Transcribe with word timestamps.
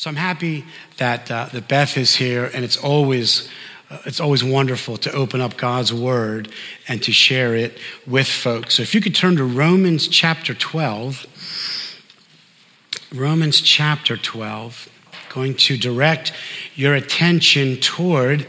So 0.00 0.08
I'm 0.08 0.16
happy 0.16 0.64
that, 0.96 1.30
uh, 1.30 1.50
that 1.52 1.68
Beth 1.68 1.98
is 1.98 2.16
here, 2.16 2.50
and 2.54 2.64
it's 2.64 2.78
always, 2.78 3.50
uh, 3.90 3.98
it's 4.06 4.18
always 4.18 4.42
wonderful 4.42 4.96
to 4.96 5.12
open 5.12 5.42
up 5.42 5.58
God's 5.58 5.92
Word 5.92 6.48
and 6.88 7.02
to 7.02 7.12
share 7.12 7.54
it 7.54 7.76
with 8.06 8.26
folks. 8.26 8.76
So 8.76 8.82
if 8.82 8.94
you 8.94 9.02
could 9.02 9.14
turn 9.14 9.36
to 9.36 9.44
Romans 9.44 10.08
chapter 10.08 10.54
12. 10.54 11.26
Romans 13.12 13.60
chapter 13.60 14.16
12, 14.16 14.88
going 15.28 15.54
to 15.54 15.76
direct 15.76 16.32
your 16.76 16.94
attention 16.94 17.76
toward 17.76 18.46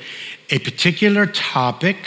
a 0.51 0.59
particular 0.59 1.25
topic 1.25 1.97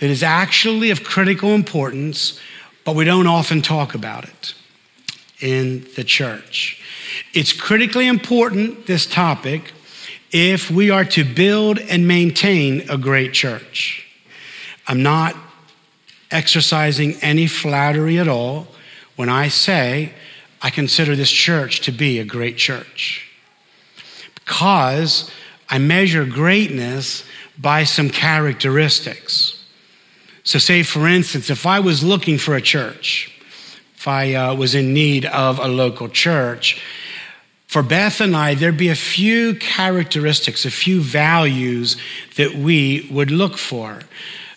that 0.00 0.10
is 0.10 0.22
actually 0.22 0.90
of 0.90 1.04
critical 1.04 1.50
importance, 1.50 2.40
but 2.84 2.96
we 2.96 3.04
don't 3.04 3.26
often 3.26 3.62
talk 3.62 3.94
about 3.94 4.24
it 4.24 4.54
in 5.38 5.86
the 5.96 6.02
church. 6.02 6.82
It's 7.32 7.52
critically 7.52 8.06
important, 8.06 8.86
this 8.86 9.06
topic, 9.06 9.72
if 10.32 10.70
we 10.70 10.90
are 10.90 11.04
to 11.04 11.24
build 11.24 11.78
and 11.78 12.06
maintain 12.06 12.88
a 12.90 12.98
great 12.98 13.32
church. 13.32 14.06
I'm 14.86 15.02
not 15.02 15.36
exercising 16.30 17.14
any 17.22 17.46
flattery 17.46 18.18
at 18.18 18.28
all 18.28 18.68
when 19.16 19.28
I 19.28 19.48
say 19.48 20.12
I 20.60 20.70
consider 20.70 21.16
this 21.16 21.30
church 21.30 21.80
to 21.82 21.92
be 21.92 22.18
a 22.18 22.24
great 22.24 22.56
church. 22.56 23.30
Because 24.34 25.30
I 25.68 25.78
measure 25.78 26.24
greatness 26.24 27.24
by 27.58 27.84
some 27.84 28.10
characteristics. 28.10 29.64
So, 30.44 30.58
say 30.58 30.82
for 30.82 31.08
instance, 31.08 31.50
if 31.50 31.66
I 31.66 31.80
was 31.80 32.04
looking 32.04 32.38
for 32.38 32.54
a 32.54 32.60
church, 32.60 33.35
I 34.08 34.34
uh, 34.34 34.54
was 34.54 34.74
in 34.74 34.92
need 34.92 35.24
of 35.26 35.58
a 35.58 35.68
local 35.68 36.08
church, 36.08 36.82
for 37.66 37.82
Beth 37.82 38.20
and 38.20 38.36
I, 38.36 38.54
there'd 38.54 38.76
be 38.76 38.88
a 38.88 38.94
few 38.94 39.54
characteristics, 39.56 40.64
a 40.64 40.70
few 40.70 41.00
values 41.00 41.96
that 42.36 42.54
we 42.54 43.08
would 43.10 43.30
look 43.30 43.58
for. 43.58 44.00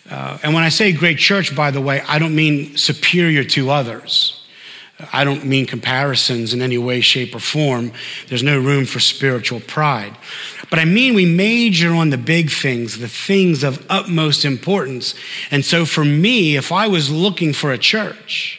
Uh, 0.10 0.38
and 0.44 0.54
when 0.54 0.64
I 0.64 0.70
say 0.70 0.92
great 0.92 1.18
church, 1.18 1.56
by 1.56 1.72
the 1.72 1.82
way, 1.82 2.02
I 2.08 2.20
don't 2.20 2.36
mean 2.36 2.78
superior 2.78 3.44
to 3.44 3.72
others. 3.72 4.36
I 5.14 5.24
don't 5.24 5.46
mean 5.46 5.66
comparisons 5.66 6.54
in 6.54 6.62
any 6.62 6.78
way, 6.78 7.00
shape, 7.00 7.34
or 7.34 7.40
form. 7.40 7.94
There's 8.28 8.44
no 8.44 8.60
room 8.60 8.86
for 8.86 9.00
spiritual 9.00 9.62
pride. 9.62 10.16
But 10.70 10.80
I 10.80 10.86
mean 10.86 11.14
we 11.14 11.26
major 11.26 11.94
on 11.94 12.10
the 12.10 12.18
big 12.18 12.52
things, 12.52 13.00
the 13.00 13.08
things 13.08 13.64
of 13.64 13.86
utmost 13.90 14.44
importance. 14.44 15.16
And 15.52 15.64
so 15.64 15.86
for 15.86 16.04
me, 16.04 16.58
if 16.58 16.72
I 16.72 16.88
was 16.88 17.10
looking 17.10 17.54
for 17.54 17.72
a 17.72 17.78
church, 17.78 18.59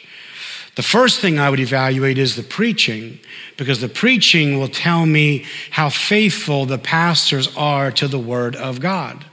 the 0.75 0.83
first 0.83 1.19
thing 1.19 1.37
I 1.37 1.49
would 1.49 1.59
evaluate 1.59 2.17
is 2.17 2.35
the 2.35 2.43
preaching, 2.43 3.19
because 3.57 3.81
the 3.81 3.89
preaching 3.89 4.57
will 4.57 4.69
tell 4.69 5.05
me 5.05 5.45
how 5.71 5.89
faithful 5.89 6.65
the 6.65 6.77
pastors 6.77 7.53
are 7.57 7.91
to 7.91 8.07
the 8.07 8.19
Word 8.19 8.55
of 8.55 8.79
God. 8.79 9.25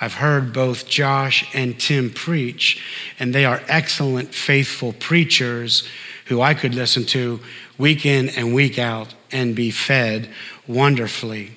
I've 0.00 0.14
heard 0.14 0.54
both 0.54 0.88
Josh 0.88 1.46
and 1.54 1.78
Tim 1.78 2.10
preach, 2.10 2.82
and 3.18 3.34
they 3.34 3.44
are 3.44 3.60
excellent, 3.68 4.34
faithful 4.34 4.94
preachers 4.94 5.86
who 6.26 6.40
I 6.40 6.54
could 6.54 6.74
listen 6.74 7.04
to 7.06 7.40
week 7.76 8.06
in 8.06 8.30
and 8.30 8.54
week 8.54 8.78
out 8.78 9.14
and 9.30 9.54
be 9.54 9.70
fed 9.70 10.30
wonderfully. 10.66 11.50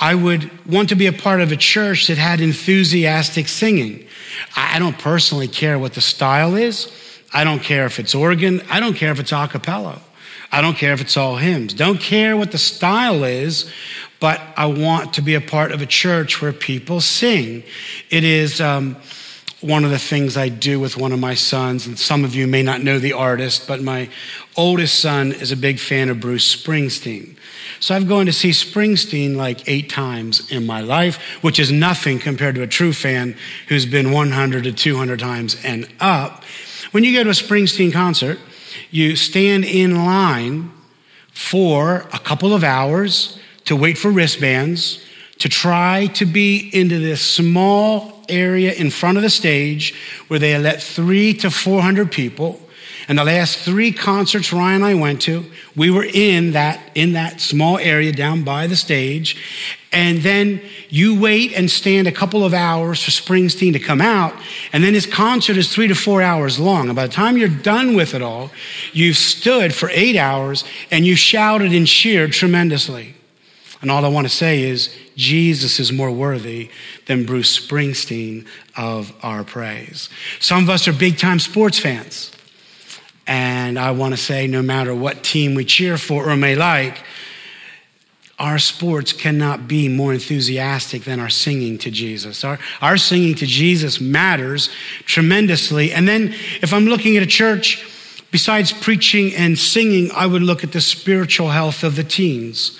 I 0.00 0.14
would 0.14 0.66
want 0.66 0.90
to 0.90 0.94
be 0.94 1.06
a 1.06 1.12
part 1.12 1.40
of 1.40 1.50
a 1.50 1.56
church 1.56 2.06
that 2.08 2.18
had 2.18 2.40
enthusiastic 2.40 3.48
singing. 3.48 4.06
I 4.54 4.78
don't 4.78 4.98
personally 4.98 5.48
care 5.48 5.78
what 5.78 5.94
the 5.94 6.00
style 6.00 6.54
is. 6.54 6.92
I 7.32 7.44
don't 7.44 7.60
care 7.60 7.86
if 7.86 7.98
it's 7.98 8.14
organ. 8.14 8.62
I 8.70 8.80
don't 8.80 8.94
care 8.94 9.12
if 9.12 9.20
it's 9.20 9.32
a 9.32 9.48
cappella. 9.48 10.00
I 10.50 10.62
don't 10.62 10.76
care 10.76 10.94
if 10.94 11.00
it's 11.00 11.16
all 11.16 11.36
hymns. 11.36 11.74
Don't 11.74 12.00
care 12.00 12.36
what 12.36 12.52
the 12.52 12.58
style 12.58 13.22
is, 13.24 13.70
but 14.18 14.40
I 14.56 14.66
want 14.66 15.14
to 15.14 15.22
be 15.22 15.34
a 15.34 15.40
part 15.40 15.72
of 15.72 15.82
a 15.82 15.86
church 15.86 16.40
where 16.40 16.52
people 16.52 17.00
sing. 17.00 17.62
It 18.08 18.24
is 18.24 18.60
um, 18.60 18.96
one 19.60 19.84
of 19.84 19.90
the 19.90 19.98
things 19.98 20.36
I 20.36 20.48
do 20.48 20.80
with 20.80 20.96
one 20.96 21.12
of 21.12 21.18
my 21.18 21.34
sons, 21.34 21.86
and 21.86 21.98
some 21.98 22.24
of 22.24 22.34
you 22.34 22.46
may 22.46 22.62
not 22.62 22.80
know 22.80 22.98
the 22.98 23.12
artist, 23.12 23.68
but 23.68 23.82
my 23.82 24.08
oldest 24.56 25.00
son 25.00 25.32
is 25.32 25.52
a 25.52 25.56
big 25.56 25.78
fan 25.78 26.08
of 26.08 26.20
Bruce 26.20 26.56
Springsteen. 26.56 27.36
So 27.80 27.94
I've 27.94 28.08
gone 28.08 28.26
to 28.26 28.32
see 28.32 28.50
Springsteen 28.50 29.36
like 29.36 29.68
eight 29.68 29.90
times 29.90 30.50
in 30.50 30.66
my 30.66 30.80
life, 30.80 31.16
which 31.42 31.60
is 31.60 31.70
nothing 31.70 32.18
compared 32.18 32.54
to 32.54 32.62
a 32.62 32.66
true 32.66 32.92
fan 32.92 33.36
who's 33.68 33.84
been 33.84 34.12
100 34.12 34.64
to 34.64 34.72
200 34.72 35.18
times 35.18 35.62
and 35.62 35.88
up. 36.00 36.44
When 36.90 37.04
you 37.04 37.12
go 37.12 37.22
to 37.24 37.30
a 37.30 37.32
Springsteen 37.32 37.92
concert, 37.92 38.38
you 38.90 39.14
stand 39.14 39.64
in 39.64 40.06
line 40.06 40.72
for 41.32 42.06
a 42.12 42.18
couple 42.18 42.54
of 42.54 42.64
hours 42.64 43.38
to 43.66 43.76
wait 43.76 43.98
for 43.98 44.10
wristbands, 44.10 45.04
to 45.38 45.48
try 45.48 46.06
to 46.14 46.24
be 46.24 46.70
into 46.72 46.98
this 46.98 47.20
small 47.20 48.24
area 48.28 48.72
in 48.72 48.90
front 48.90 49.18
of 49.18 49.22
the 49.22 49.30
stage 49.30 49.94
where 50.28 50.38
they 50.38 50.56
let 50.58 50.82
three 50.82 51.34
to 51.34 51.50
400 51.50 52.10
people. 52.10 52.60
And 53.06 53.18
the 53.18 53.24
last 53.24 53.58
three 53.58 53.92
concerts 53.92 54.52
Ryan 54.52 54.76
and 54.76 54.84
I 54.84 54.94
went 54.94 55.22
to, 55.22 55.44
we 55.76 55.90
were 55.90 56.06
in 56.12 56.52
that, 56.52 56.80
in 56.94 57.12
that 57.12 57.40
small 57.40 57.78
area 57.78 58.12
down 58.12 58.44
by 58.44 58.66
the 58.66 58.76
stage. 58.76 59.36
And 59.90 60.18
then 60.18 60.60
you 60.90 61.18
wait 61.18 61.54
and 61.54 61.70
stand 61.70 62.06
a 62.06 62.12
couple 62.12 62.44
of 62.44 62.52
hours 62.52 63.02
for 63.02 63.10
Springsteen 63.10 63.72
to 63.72 63.78
come 63.78 64.02
out. 64.02 64.34
And 64.72 64.84
then 64.84 64.92
his 64.92 65.06
concert 65.06 65.56
is 65.56 65.72
three 65.72 65.88
to 65.88 65.94
four 65.94 66.20
hours 66.20 66.58
long. 66.58 66.88
And 66.88 66.96
by 66.96 67.06
the 67.06 67.12
time 67.12 67.38
you're 67.38 67.48
done 67.48 67.96
with 67.96 68.14
it 68.14 68.20
all, 68.20 68.50
you've 68.92 69.16
stood 69.16 69.74
for 69.74 69.88
eight 69.90 70.16
hours 70.16 70.64
and 70.90 71.06
you 71.06 71.16
shouted 71.16 71.72
and 71.72 71.86
cheered 71.86 72.32
tremendously. 72.32 73.14
And 73.80 73.90
all 73.90 74.04
I 74.04 74.08
want 74.08 74.26
to 74.26 74.34
say 74.34 74.62
is, 74.62 74.94
Jesus 75.16 75.80
is 75.80 75.92
more 75.92 76.10
worthy 76.10 76.70
than 77.06 77.24
Bruce 77.24 77.58
Springsteen 77.58 78.46
of 78.76 79.12
our 79.22 79.44
praise. 79.44 80.08
Some 80.40 80.64
of 80.64 80.70
us 80.70 80.86
are 80.86 80.92
big 80.92 81.16
time 81.16 81.38
sports 81.38 81.78
fans. 81.78 82.30
And 83.26 83.78
I 83.78 83.90
want 83.92 84.14
to 84.14 84.20
say, 84.20 84.46
no 84.46 84.62
matter 84.62 84.94
what 84.94 85.22
team 85.22 85.54
we 85.54 85.64
cheer 85.64 85.98
for 85.98 86.28
or 86.28 86.36
may 86.36 86.56
like, 86.56 86.98
our 88.38 88.58
sports 88.58 89.12
cannot 89.12 89.66
be 89.66 89.88
more 89.88 90.12
enthusiastic 90.12 91.02
than 91.02 91.18
our 91.18 91.28
singing 91.28 91.76
to 91.78 91.90
Jesus. 91.90 92.44
Our, 92.44 92.58
our 92.80 92.96
singing 92.96 93.34
to 93.36 93.46
Jesus 93.46 94.00
matters 94.00 94.70
tremendously. 95.06 95.92
And 95.92 96.06
then 96.06 96.34
if 96.62 96.72
I'm 96.72 96.86
looking 96.86 97.16
at 97.16 97.22
a 97.22 97.26
church, 97.26 97.84
besides 98.30 98.72
preaching 98.72 99.34
and 99.34 99.58
singing, 99.58 100.10
I 100.12 100.26
would 100.26 100.42
look 100.42 100.62
at 100.62 100.72
the 100.72 100.80
spiritual 100.80 101.50
health 101.50 101.82
of 101.82 101.96
the 101.96 102.04
teens. 102.04 102.78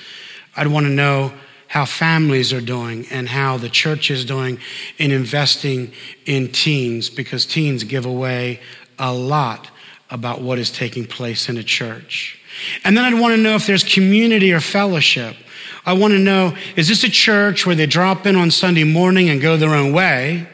I'd 0.56 0.68
want 0.68 0.86
to 0.86 0.92
know 0.92 1.32
how 1.66 1.84
families 1.84 2.52
are 2.52 2.60
doing 2.60 3.06
and 3.10 3.28
how 3.28 3.58
the 3.58 3.68
church 3.68 4.10
is 4.10 4.24
doing 4.24 4.58
in 4.97 5.10
investing 5.10 5.92
in 6.24 6.50
teens 6.50 7.10
because 7.10 7.44
teens 7.44 7.84
give 7.84 8.06
away 8.06 8.60
a 8.98 9.12
lot 9.12 9.70
about 10.10 10.41
what 10.41 10.58
is 10.58 10.70
taking 10.70 11.04
place 11.04 11.48
in 11.48 11.58
a 11.58 11.62
church. 11.62 12.41
And 12.84 12.97
then 12.97 13.04
I'd 13.04 13.20
want 13.20 13.34
to 13.34 13.41
know 13.41 13.54
if 13.54 13.66
there's 13.66 13.84
community 13.84 14.52
or 14.52 14.60
fellowship. 14.60 15.36
I 15.84 15.93
want 15.93 16.12
to 16.12 16.19
know 16.19 16.56
is 16.77 16.89
this 16.89 17.05
a 17.05 17.09
church 17.09 17.66
where 17.66 17.77
they 17.77 17.87
drop 17.87 18.27
in 18.27 18.37
on 18.37 18.50
Sunday 18.50 18.84
morning 18.84 19.28
and 19.28 19.41
go 19.41 19.56
their 19.56 19.75
own 19.75 19.93
way? 19.93 20.47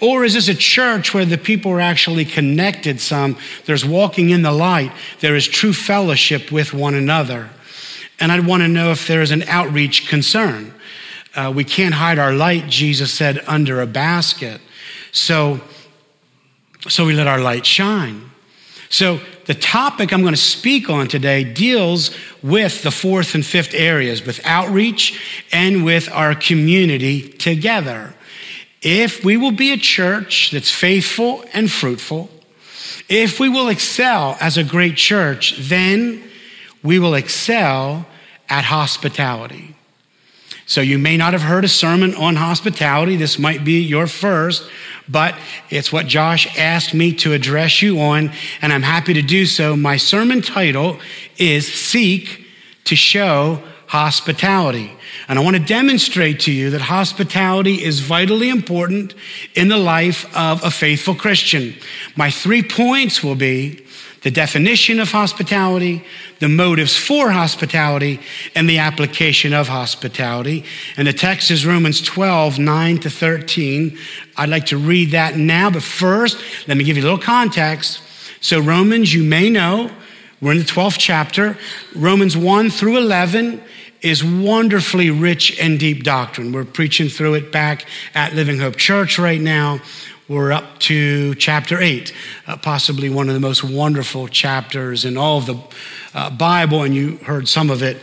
Or 0.00 0.24
is 0.24 0.34
this 0.34 0.48
a 0.48 0.54
church 0.54 1.14
where 1.14 1.24
the 1.24 1.38
people 1.38 1.72
are 1.72 1.80
actually 1.80 2.24
connected 2.24 3.00
some? 3.00 3.36
There's 3.66 3.84
walking 3.84 4.30
in 4.30 4.42
the 4.42 4.52
light, 4.52 4.92
there 5.20 5.36
is 5.36 5.46
true 5.46 5.72
fellowship 5.72 6.50
with 6.50 6.72
one 6.72 6.94
another. 6.94 7.50
And 8.18 8.32
I'd 8.32 8.46
want 8.46 8.62
to 8.62 8.68
know 8.68 8.92
if 8.92 9.06
there 9.06 9.22
is 9.22 9.30
an 9.30 9.42
outreach 9.44 10.08
concern. 10.08 10.72
Uh, 11.34 11.52
we 11.54 11.64
can't 11.64 11.94
hide 11.94 12.18
our 12.18 12.32
light, 12.32 12.66
Jesus 12.66 13.12
said, 13.12 13.44
under 13.46 13.82
a 13.82 13.86
basket. 13.86 14.60
So, 15.12 15.60
so 16.88 17.04
we 17.04 17.12
let 17.12 17.26
our 17.26 17.38
light 17.38 17.66
shine. 17.66 18.30
So, 18.88 19.20
the 19.46 19.54
topic 19.54 20.12
I'm 20.12 20.22
going 20.22 20.34
to 20.34 20.40
speak 20.40 20.90
on 20.90 21.06
today 21.06 21.44
deals 21.44 22.16
with 22.42 22.82
the 22.82 22.90
fourth 22.90 23.34
and 23.34 23.46
fifth 23.46 23.74
areas, 23.74 24.26
with 24.26 24.40
outreach 24.44 25.46
and 25.52 25.84
with 25.84 26.08
our 26.10 26.34
community 26.34 27.28
together. 27.28 28.14
If 28.82 29.24
we 29.24 29.36
will 29.36 29.52
be 29.52 29.72
a 29.72 29.76
church 29.76 30.50
that's 30.50 30.70
faithful 30.70 31.44
and 31.52 31.70
fruitful, 31.70 32.28
if 33.08 33.38
we 33.38 33.48
will 33.48 33.68
excel 33.68 34.36
as 34.40 34.56
a 34.56 34.64
great 34.64 34.96
church, 34.96 35.56
then 35.58 36.24
we 36.82 36.98
will 36.98 37.14
excel 37.14 38.06
at 38.48 38.64
hospitality. 38.64 39.75
So 40.68 40.80
you 40.80 40.98
may 40.98 41.16
not 41.16 41.32
have 41.32 41.42
heard 41.42 41.64
a 41.64 41.68
sermon 41.68 42.14
on 42.16 42.34
hospitality. 42.34 43.14
This 43.14 43.38
might 43.38 43.64
be 43.64 43.80
your 43.80 44.08
first, 44.08 44.68
but 45.08 45.36
it's 45.70 45.92
what 45.92 46.08
Josh 46.08 46.58
asked 46.58 46.92
me 46.92 47.12
to 47.14 47.32
address 47.32 47.80
you 47.82 48.00
on, 48.00 48.32
and 48.60 48.72
I'm 48.72 48.82
happy 48.82 49.14
to 49.14 49.22
do 49.22 49.46
so. 49.46 49.76
My 49.76 49.96
sermon 49.96 50.42
title 50.42 50.98
is 51.38 51.72
Seek 51.72 52.46
to 52.82 52.96
Show 52.96 53.62
Hospitality. 53.86 54.90
And 55.28 55.38
I 55.38 55.42
want 55.42 55.56
to 55.56 55.62
demonstrate 55.62 56.40
to 56.40 56.52
you 56.52 56.70
that 56.70 56.80
hospitality 56.80 57.84
is 57.84 58.00
vitally 58.00 58.48
important 58.48 59.14
in 59.54 59.68
the 59.68 59.78
life 59.78 60.26
of 60.36 60.64
a 60.64 60.70
faithful 60.72 61.14
Christian. 61.14 61.74
My 62.16 62.32
three 62.32 62.64
points 62.64 63.22
will 63.22 63.36
be 63.36 63.85
the 64.22 64.30
definition 64.30 64.98
of 64.98 65.10
hospitality, 65.10 66.04
the 66.40 66.48
motives 66.48 66.96
for 66.96 67.30
hospitality, 67.30 68.20
and 68.54 68.68
the 68.68 68.78
application 68.78 69.52
of 69.52 69.68
hospitality. 69.68 70.64
And 70.96 71.06
the 71.06 71.12
text 71.12 71.50
is 71.50 71.66
Romans 71.66 72.00
12, 72.00 72.58
9 72.58 72.98
to 72.98 73.10
13. 73.10 73.98
I'd 74.36 74.48
like 74.48 74.66
to 74.66 74.78
read 74.78 75.12
that 75.12 75.36
now, 75.36 75.70
but 75.70 75.82
first, 75.82 76.42
let 76.66 76.76
me 76.76 76.84
give 76.84 76.96
you 76.96 77.02
a 77.02 77.04
little 77.04 77.18
context. 77.18 78.02
So, 78.40 78.60
Romans, 78.60 79.12
you 79.14 79.22
may 79.22 79.50
know, 79.50 79.90
we're 80.40 80.52
in 80.52 80.58
the 80.58 80.64
12th 80.64 80.98
chapter. 80.98 81.56
Romans 81.94 82.36
1 82.36 82.70
through 82.70 82.98
11 82.98 83.62
is 84.02 84.22
wonderfully 84.22 85.10
rich 85.10 85.58
and 85.58 85.78
deep 85.78 86.04
doctrine. 86.04 86.52
We're 86.52 86.64
preaching 86.64 87.08
through 87.08 87.34
it 87.34 87.50
back 87.50 87.86
at 88.14 88.34
Living 88.34 88.58
Hope 88.58 88.76
Church 88.76 89.18
right 89.18 89.40
now. 89.40 89.80
We're 90.28 90.50
up 90.50 90.80
to 90.80 91.36
chapter 91.36 91.80
8, 91.80 92.12
uh, 92.48 92.56
possibly 92.56 93.08
one 93.08 93.28
of 93.28 93.34
the 93.34 93.40
most 93.40 93.62
wonderful 93.62 94.26
chapters 94.26 95.04
in 95.04 95.16
all 95.16 95.38
of 95.38 95.46
the 95.46 95.56
uh, 96.14 96.30
Bible, 96.30 96.82
and 96.82 96.92
you 96.92 97.18
heard 97.18 97.46
some 97.46 97.70
of 97.70 97.80
it 97.80 97.98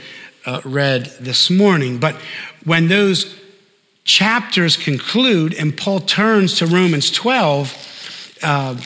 uh, 0.45 0.61
read 0.63 1.07
this 1.19 1.49
morning. 1.49 1.97
But 1.97 2.15
when 2.63 2.87
those 2.87 3.37
chapters 4.05 4.77
conclude 4.77 5.53
and 5.53 5.75
Paul 5.75 5.99
turns 5.99 6.59
to 6.59 6.65
Romans 6.65 7.11
12, 7.11 8.37
uh, 8.41 8.77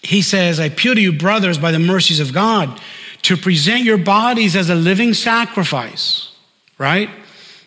he 0.00 0.22
says, 0.22 0.58
I 0.58 0.66
appeal 0.66 0.94
to 0.94 1.00
you, 1.02 1.12
brothers, 1.12 1.58
by 1.58 1.70
the 1.70 1.78
mercies 1.78 2.18
of 2.18 2.32
God, 2.32 2.80
to 3.22 3.36
present 3.36 3.84
your 3.84 3.98
bodies 3.98 4.56
as 4.56 4.70
a 4.70 4.74
living 4.74 5.12
sacrifice, 5.12 6.30
right? 6.78 7.10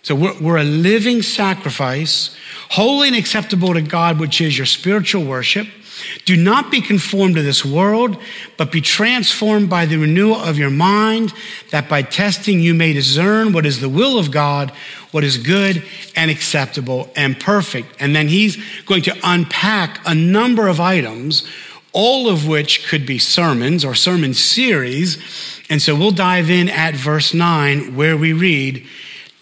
So 0.01 0.15
we're, 0.15 0.39
we're, 0.39 0.57
a 0.57 0.63
living 0.63 1.21
sacrifice, 1.21 2.35
holy 2.69 3.09
and 3.09 3.17
acceptable 3.17 3.73
to 3.73 3.81
God, 3.81 4.19
which 4.19 4.39
is 4.39 4.57
your 4.57 4.65
spiritual 4.65 5.25
worship. 5.25 5.67
Do 6.25 6.37
not 6.37 6.71
be 6.71 6.81
conformed 6.81 7.35
to 7.35 7.41
this 7.41 7.65
world, 7.65 8.17
but 8.57 8.71
be 8.71 8.81
transformed 8.81 9.69
by 9.69 9.85
the 9.85 9.97
renewal 9.97 10.37
of 10.37 10.57
your 10.57 10.69
mind, 10.69 11.33
that 11.71 11.89
by 11.89 12.01
testing 12.01 12.59
you 12.59 12.73
may 12.73 12.93
discern 12.93 13.51
what 13.51 13.65
is 13.65 13.81
the 13.81 13.89
will 13.89 14.17
of 14.17 14.31
God, 14.31 14.71
what 15.11 15.23
is 15.23 15.37
good 15.37 15.83
and 16.15 16.31
acceptable 16.31 17.09
and 17.15 17.39
perfect. 17.39 17.95
And 17.99 18.15
then 18.15 18.27
he's 18.27 18.57
going 18.85 19.01
to 19.03 19.17
unpack 19.23 19.99
a 20.05 20.15
number 20.15 20.67
of 20.67 20.79
items, 20.79 21.47
all 21.91 22.29
of 22.29 22.47
which 22.47 22.87
could 22.87 23.05
be 23.05 23.17
sermons 23.17 23.83
or 23.83 23.95
sermon 23.95 24.33
series. 24.33 25.17
And 25.69 25.81
so 25.81 25.95
we'll 25.95 26.11
dive 26.11 26.49
in 26.49 26.69
at 26.69 26.95
verse 26.95 27.33
9, 27.33 27.95
where 27.95 28.15
we 28.15 28.33
read, 28.33 28.85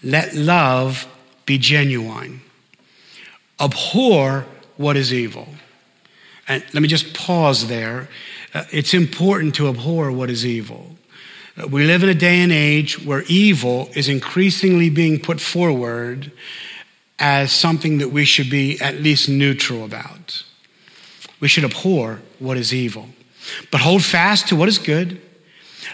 let 0.03 0.35
love 0.35 1.07
be 1.45 1.57
genuine. 1.57 2.41
Abhor 3.59 4.45
what 4.77 4.95
is 4.95 5.13
evil. 5.13 5.47
And 6.47 6.63
let 6.73 6.81
me 6.81 6.87
just 6.87 7.13
pause 7.13 7.67
there. 7.67 8.07
Uh, 8.53 8.63
it's 8.71 8.93
important 8.93 9.55
to 9.55 9.67
abhor 9.67 10.11
what 10.11 10.29
is 10.29 10.45
evil. 10.45 10.95
Uh, 11.57 11.67
we 11.67 11.85
live 11.85 12.03
in 12.03 12.09
a 12.09 12.13
day 12.13 12.39
and 12.39 12.51
age 12.51 13.03
where 13.03 13.23
evil 13.23 13.89
is 13.95 14.07
increasingly 14.07 14.89
being 14.89 15.19
put 15.19 15.41
forward 15.41 16.31
as 17.19 17.51
something 17.51 17.97
that 17.97 18.09
we 18.09 18.23
should 18.23 18.49
be 18.49 18.79
at 18.79 18.95
least 19.01 19.27
neutral 19.27 19.83
about. 19.83 20.43
We 21.39 21.47
should 21.47 21.63
abhor 21.63 22.21
what 22.39 22.57
is 22.57 22.73
evil, 22.73 23.09
but 23.71 23.81
hold 23.81 24.03
fast 24.03 24.47
to 24.49 24.55
what 24.55 24.69
is 24.69 24.77
good 24.77 25.21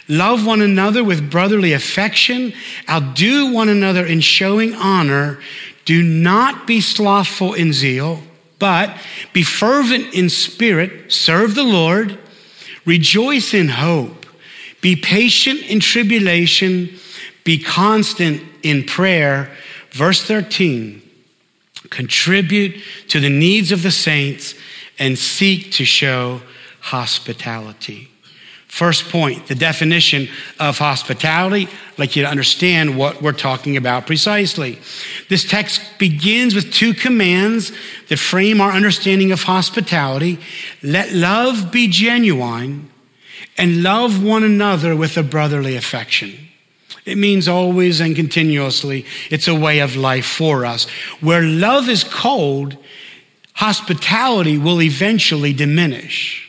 Love 0.07 0.45
one 0.45 0.61
another 0.61 1.03
with 1.03 1.31
brotherly 1.31 1.73
affection. 1.73 2.53
Outdo 2.89 3.51
one 3.51 3.69
another 3.69 4.05
in 4.05 4.21
showing 4.21 4.73
honor. 4.75 5.39
Do 5.85 6.01
not 6.01 6.67
be 6.67 6.81
slothful 6.81 7.53
in 7.53 7.73
zeal, 7.73 8.21
but 8.59 8.95
be 9.33 9.43
fervent 9.43 10.13
in 10.13 10.29
spirit. 10.29 11.11
Serve 11.11 11.55
the 11.55 11.63
Lord. 11.63 12.19
Rejoice 12.85 13.53
in 13.53 13.69
hope. 13.69 14.25
Be 14.81 14.95
patient 14.95 15.61
in 15.63 15.79
tribulation. 15.79 16.89
Be 17.43 17.57
constant 17.57 18.41
in 18.61 18.83
prayer. 18.83 19.49
Verse 19.91 20.23
13 20.23 21.01
contribute 21.89 22.81
to 23.07 23.19
the 23.19 23.29
needs 23.29 23.71
of 23.71 23.83
the 23.83 23.91
saints 23.91 24.55
and 24.97 25.17
seek 25.17 25.71
to 25.71 25.85
show 25.85 26.41
hospitality. 26.79 28.12
First 28.73 29.09
point, 29.09 29.45
the 29.45 29.53
definition 29.53 30.29
of 30.59 30.79
hospitality. 30.79 31.67
I'd 31.67 31.99
like 31.99 32.15
you 32.15 32.23
to 32.23 32.27
understand 32.27 32.97
what 32.97 33.21
we're 33.21 33.31
talking 33.31 33.77
about 33.77 34.07
precisely. 34.07 34.79
This 35.29 35.43
text 35.43 35.79
begins 35.99 36.55
with 36.55 36.73
two 36.73 36.95
commands 36.95 37.71
that 38.09 38.17
frame 38.17 38.59
our 38.59 38.71
understanding 38.71 39.31
of 39.31 39.43
hospitality. 39.43 40.39
Let 40.81 41.11
love 41.11 41.71
be 41.71 41.87
genuine 41.87 42.89
and 43.59 43.83
love 43.83 44.23
one 44.23 44.43
another 44.43 44.95
with 44.95 45.17
a 45.17 45.23
brotherly 45.23 45.75
affection. 45.75 46.33
It 47.05 47.19
means 47.19 47.47
always 47.47 48.01
and 48.01 48.15
continuously. 48.15 49.05
It's 49.29 49.47
a 49.47 49.53
way 49.53 49.81
of 49.81 49.95
life 49.95 50.25
for 50.25 50.65
us. 50.65 50.89
Where 51.21 51.43
love 51.43 51.89
is 51.89 52.03
cold, 52.03 52.75
hospitality 53.53 54.57
will 54.57 54.81
eventually 54.81 55.53
diminish. 55.53 56.42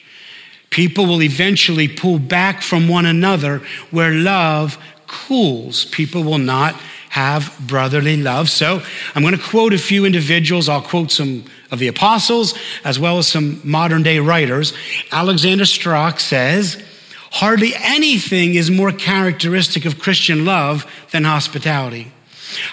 People 0.74 1.06
will 1.06 1.22
eventually 1.22 1.86
pull 1.86 2.18
back 2.18 2.60
from 2.60 2.88
one 2.88 3.06
another 3.06 3.62
where 3.92 4.10
love 4.10 4.76
cools. 5.06 5.84
People 5.84 6.24
will 6.24 6.38
not 6.38 6.74
have 7.10 7.56
brotherly 7.64 8.16
love. 8.16 8.50
So 8.50 8.82
I'm 9.14 9.22
going 9.22 9.38
to 9.38 9.40
quote 9.40 9.72
a 9.72 9.78
few 9.78 10.04
individuals. 10.04 10.68
I'll 10.68 10.82
quote 10.82 11.12
some 11.12 11.44
of 11.70 11.78
the 11.78 11.86
apostles 11.86 12.58
as 12.82 12.98
well 12.98 13.18
as 13.18 13.28
some 13.28 13.60
modern 13.62 14.02
day 14.02 14.18
writers. 14.18 14.72
Alexander 15.12 15.64
Strauch 15.64 16.18
says, 16.18 16.84
Hardly 17.30 17.72
anything 17.76 18.56
is 18.56 18.68
more 18.68 18.90
characteristic 18.90 19.84
of 19.84 20.00
Christian 20.00 20.44
love 20.44 20.92
than 21.12 21.22
hospitality. 21.22 22.10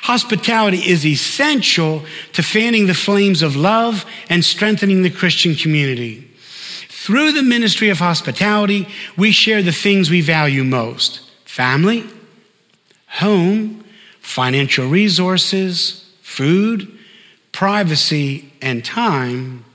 Hospitality 0.01 0.77
is 0.79 1.05
essential 1.05 2.03
to 2.33 2.41
fanning 2.41 2.87
the 2.87 2.95
flames 2.95 3.43
of 3.43 3.55
love 3.55 4.07
and 4.27 4.43
strengthening 4.43 5.03
the 5.03 5.11
Christian 5.11 5.53
community. 5.53 6.30
Through 7.03 7.31
the 7.31 7.41
ministry 7.41 7.89
of 7.89 7.97
hospitality, 7.97 8.87
we 9.17 9.31
share 9.31 9.63
the 9.63 9.71
things 9.71 10.11
we 10.11 10.21
value 10.21 10.63
most 10.63 11.21
family, 11.45 12.07
home, 13.07 13.83
financial 14.19 14.87
resources, 14.87 16.07
food, 16.21 16.95
privacy, 17.51 18.53
and 18.61 18.85
time. 18.85 19.65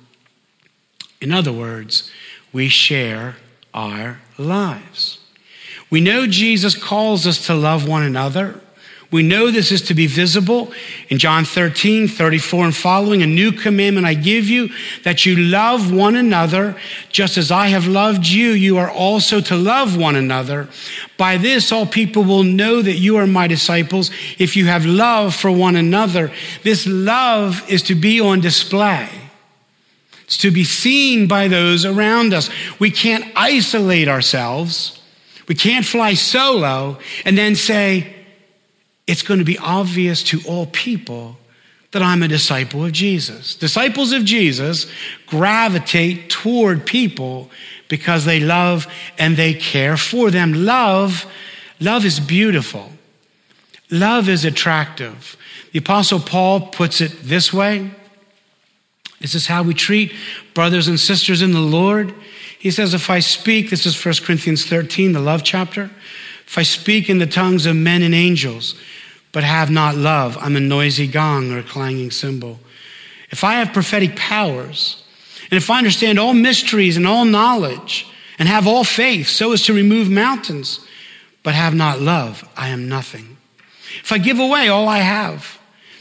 In 1.21 1.33
other 1.33 1.53
words, 1.53 2.09
we 2.53 2.69
share 2.69 3.35
our 3.75 4.21
lives. 4.39 5.19
We 5.91 6.01
know 6.01 6.29
Jesus 6.29 6.81
calls 6.81 7.27
us 7.27 7.45
to 7.47 7.57
love 7.57 7.89
one 7.89 8.05
another. 8.05 8.61
We 9.17 9.23
know 9.23 9.51
this 9.51 9.73
is 9.73 9.81
to 9.83 9.95
be 9.95 10.07
visible 10.07 10.71
in 11.09 11.17
John 11.17 11.47
13, 11.47 12.07
34 12.07 12.65
and 12.67 12.77
following. 12.77 13.23
A 13.23 13.27
new 13.27 13.51
commandment 13.51 14.07
I 14.07 14.13
give 14.13 14.45
you 14.45 14.69
that 15.05 15.25
you 15.25 15.37
love 15.37 15.91
one 15.91 16.17
another 16.17 16.77
just 17.09 17.39
as 17.39 17.51
I 17.51 17.69
have 17.69 17.87
loved 17.87 18.27
you. 18.27 18.51
You 18.51 18.77
are 18.77 18.91
also 18.91 19.41
to 19.41 19.57
love 19.57 19.97
one 19.97 20.17
another. 20.17 20.69
By 21.17 21.39
this, 21.39 21.73
all 21.73 21.87
people 21.87 22.25
will 22.25 22.43
know 22.43 22.83
that 22.83 22.99
you 22.99 23.17
are 23.17 23.27
my 23.27 23.47
disciples 23.47 24.11
if 24.39 24.55
you 24.55 24.67
have 24.67 24.85
love 24.85 25.35
for 25.35 25.51
one 25.51 25.77
another. 25.77 26.31
This 26.63 26.87
love 26.87 27.67
is 27.71 27.81
to 27.85 27.95
be 27.95 28.21
on 28.21 28.41
display. 28.41 29.09
It's 30.25 30.37
to 30.37 30.51
be 30.51 30.65
seen 30.65 31.27
by 31.27 31.49
those 31.49 31.87
around 31.87 32.35
us. 32.35 32.51
We 32.79 32.91
can't 32.91 33.25
isolate 33.35 34.09
ourselves. 34.09 35.01
We 35.49 35.55
can't 35.55 35.87
fly 35.87 36.13
solo 36.13 36.99
and 37.25 37.39
then 37.39 37.55
say, 37.55 38.13
it's 39.07 39.23
going 39.23 39.39
to 39.39 39.45
be 39.45 39.59
obvious 39.59 40.23
to 40.25 40.41
all 40.47 40.67
people 40.67 41.37
that 41.93 42.03
I'm 42.03 42.23
a 42.23 42.29
disciple 42.29 42.85
of 42.85 42.93
Jesus. 42.93 43.55
Disciples 43.55 44.13
of 44.13 44.25
Jesus 44.25 44.87
gravitate 45.27 46.29
toward 46.29 46.85
people 46.85 47.51
because 47.89 48.25
they 48.25 48.41
love 48.41 48.87
and 49.19 49.37
they 49.37 49.55
care 49.55 49.97
for 49.97 50.31
them. 50.31 50.53
Love, 50.67 51.25
love 51.81 52.05
is 52.05 52.21
beautiful. 52.21 52.91
Love 53.91 54.29
is 54.29 54.45
attractive. 54.45 55.37
The 55.73 55.79
apostle 55.79 56.21
Paul 56.21 56.69
puts 56.69 57.01
it 57.01 57.13
this 57.23 57.53
way. 57.53 57.91
This 59.21 59.35
is 59.35 59.47
how 59.47 59.63
we 59.63 59.73
treat 59.73 60.13
brothers 60.53 60.89
and 60.89 60.99
sisters 60.99 61.41
in 61.41 61.53
the 61.53 61.61
Lord. 61.61 62.15
He 62.59 62.71
says, 62.71 62.95
if 62.95 63.09
I 63.09 63.21
speak, 63.21 63.71
this 63.71 63.87
is 63.87 64.05
1 64.05 64.15
Corinthians 64.25 64.67
13, 64.67 65.13
the 65.13 65.21
love 65.21 65.45
chapter. 65.45 65.91
If 66.47 66.59
I 66.59 66.63
speak 66.63 67.11
in 67.11 67.19
the 67.19 67.27
tongues 67.27 67.67
of 67.67 67.77
men 67.77 68.03
and 68.03 68.15
angels, 68.15 68.75
but 69.33 69.45
have 69.45 69.71
not 69.71 69.97
love, 69.97 70.39
I'm 70.41 70.57
a 70.57 70.61
noisy 70.61 71.07
gong 71.07 71.53
or 71.53 71.59
a 71.59 71.63
clanging 71.63 72.11
cymbal. 72.11 72.59
If 73.31 73.45
I 73.45 73.55
have 73.55 73.73
prophetic 73.73 74.17
powers, 74.17 75.03
and 75.51 75.59
if 75.59 75.69
I 75.71 75.79
understand 75.79 76.19
all 76.19 76.35
mysteries 76.35 76.97
and 76.97 77.07
all 77.07 77.25
knowledge, 77.25 78.07
and 78.39 78.49
have 78.49 78.67
all 78.67 78.85
faith 78.85 79.29
so 79.29 79.53
as 79.53 79.63
to 79.63 79.73
remove 79.73 80.11
mountains, 80.11 80.81
but 81.43 81.55
have 81.55 81.75
not 81.75 82.01
love, 82.01 82.49
I 82.57 82.69
am 82.69 82.89
nothing. 82.89 83.37
If 84.01 84.13
I 84.13 84.19
give 84.19 84.39
away 84.39 84.69
all 84.69 84.89
I 84.89 84.99
have, 84.99 85.59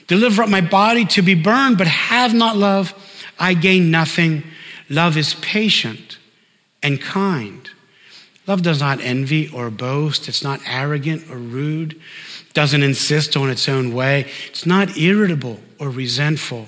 deliver 0.07 0.43
up 0.43 0.49
my 0.49 0.61
body 0.61 1.05
to 1.05 1.21
be 1.21 1.35
burned, 1.35 1.77
but 1.77 1.87
have 1.87 2.33
not 2.33 2.57
love, 2.57 2.93
I 3.39 3.53
gain 3.53 3.91
nothing. 3.91 4.43
Love 4.89 5.17
is 5.17 5.33
patient 5.35 6.17
and 6.83 7.01
kind. 7.01 7.64
Love 8.47 8.61
does 8.61 8.79
not 8.79 9.01
envy 9.01 9.49
or 9.49 9.69
boast. 9.69 10.27
It's 10.27 10.43
not 10.43 10.61
arrogant 10.67 11.29
or 11.29 11.37
rude. 11.37 11.99
Doesn't 12.53 12.83
insist 12.83 13.35
on 13.35 13.49
its 13.49 13.67
own 13.67 13.93
way. 13.93 14.29
It's 14.47 14.65
not 14.65 14.97
irritable 14.97 15.59
or 15.79 15.89
resentful. 15.89 16.67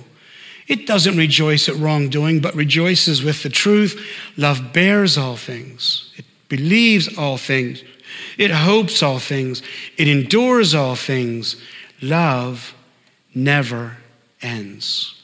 It 0.68 0.86
doesn't 0.86 1.18
rejoice 1.18 1.70
at 1.70 1.78
wrongdoing, 1.78 2.42
but 2.42 2.56
rejoices 2.56 3.24
with 3.24 3.44
the 3.44 3.50
truth. 3.50 4.06
Love 4.36 4.74
bears 4.74 5.18
all 5.18 5.38
things. 5.38 6.12
It 6.18 6.26
believes 6.50 7.18
all 7.18 7.38
things. 7.38 7.84
It 8.38 8.52
hopes 8.52 9.02
all 9.02 9.20
things. 9.20 9.62
It 9.98 10.08
endures 10.08 10.76
all 10.76 10.96
things. 10.96 11.56
Love 12.02 12.74
never 13.34 13.98
ends. 14.42 15.17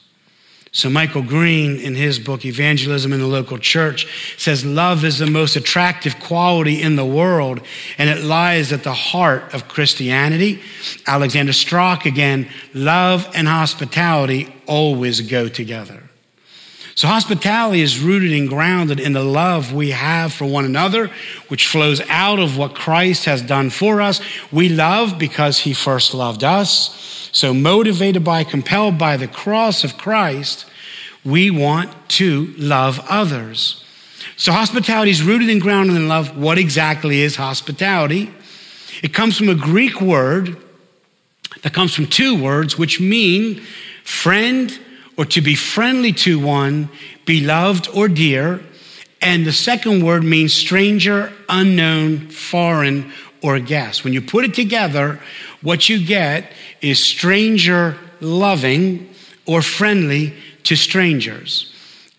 So, 0.74 0.90
Michael 0.90 1.22
Green, 1.22 1.78
in 1.78 1.94
his 1.94 2.18
book, 2.18 2.44
Evangelism 2.44 3.12
in 3.12 3.20
the 3.20 3.28
Local 3.28 3.58
Church, 3.58 4.08
says 4.36 4.64
love 4.64 5.04
is 5.04 5.18
the 5.18 5.26
most 5.26 5.54
attractive 5.54 6.18
quality 6.18 6.82
in 6.82 6.96
the 6.96 7.04
world, 7.04 7.60
and 7.96 8.10
it 8.10 8.24
lies 8.24 8.72
at 8.72 8.82
the 8.82 8.92
heart 8.92 9.54
of 9.54 9.68
Christianity. 9.68 10.60
Alexander 11.06 11.52
Strauch, 11.52 12.06
again, 12.06 12.48
love 12.74 13.30
and 13.36 13.46
hospitality 13.46 14.52
always 14.66 15.20
go 15.20 15.48
together. 15.48 16.03
So, 16.96 17.08
hospitality 17.08 17.80
is 17.80 17.98
rooted 17.98 18.32
and 18.32 18.48
grounded 18.48 19.00
in 19.00 19.14
the 19.14 19.24
love 19.24 19.72
we 19.72 19.90
have 19.90 20.32
for 20.32 20.44
one 20.44 20.64
another, 20.64 21.10
which 21.48 21.66
flows 21.66 22.00
out 22.08 22.38
of 22.38 22.56
what 22.56 22.76
Christ 22.76 23.24
has 23.24 23.42
done 23.42 23.70
for 23.70 24.00
us. 24.00 24.20
We 24.52 24.68
love 24.68 25.18
because 25.18 25.58
he 25.58 25.74
first 25.74 26.14
loved 26.14 26.44
us. 26.44 27.28
So, 27.32 27.52
motivated 27.52 28.22
by, 28.22 28.44
compelled 28.44 28.96
by 28.96 29.16
the 29.16 29.26
cross 29.26 29.82
of 29.82 29.98
Christ, 29.98 30.66
we 31.24 31.50
want 31.50 31.90
to 32.10 32.54
love 32.58 33.04
others. 33.08 33.84
So, 34.36 34.52
hospitality 34.52 35.10
is 35.10 35.22
rooted 35.22 35.50
and 35.50 35.60
grounded 35.60 35.96
in 35.96 36.06
love. 36.06 36.38
What 36.38 36.58
exactly 36.58 37.22
is 37.22 37.34
hospitality? 37.34 38.32
It 39.02 39.12
comes 39.12 39.36
from 39.36 39.48
a 39.48 39.56
Greek 39.56 40.00
word 40.00 40.56
that 41.62 41.74
comes 41.74 41.92
from 41.92 42.06
two 42.06 42.40
words 42.40 42.78
which 42.78 43.00
mean 43.00 43.62
friend 44.04 44.78
or 45.16 45.24
to 45.26 45.40
be 45.40 45.54
friendly 45.54 46.12
to 46.12 46.38
one, 46.38 46.88
beloved 47.24 47.88
or 47.94 48.08
dear. 48.08 48.60
And 49.20 49.46
the 49.46 49.52
second 49.52 50.04
word 50.04 50.24
means 50.24 50.52
stranger, 50.52 51.32
unknown, 51.48 52.28
foreign, 52.30 53.12
or 53.42 53.58
guest. 53.58 54.04
When 54.04 54.12
you 54.12 54.22
put 54.22 54.44
it 54.44 54.54
together, 54.54 55.20
what 55.62 55.88
you 55.88 56.04
get 56.04 56.52
is 56.80 56.98
stranger 56.98 57.96
loving 58.20 59.14
or 59.46 59.62
friendly 59.62 60.34
to 60.64 60.76
strangers. 60.76 61.70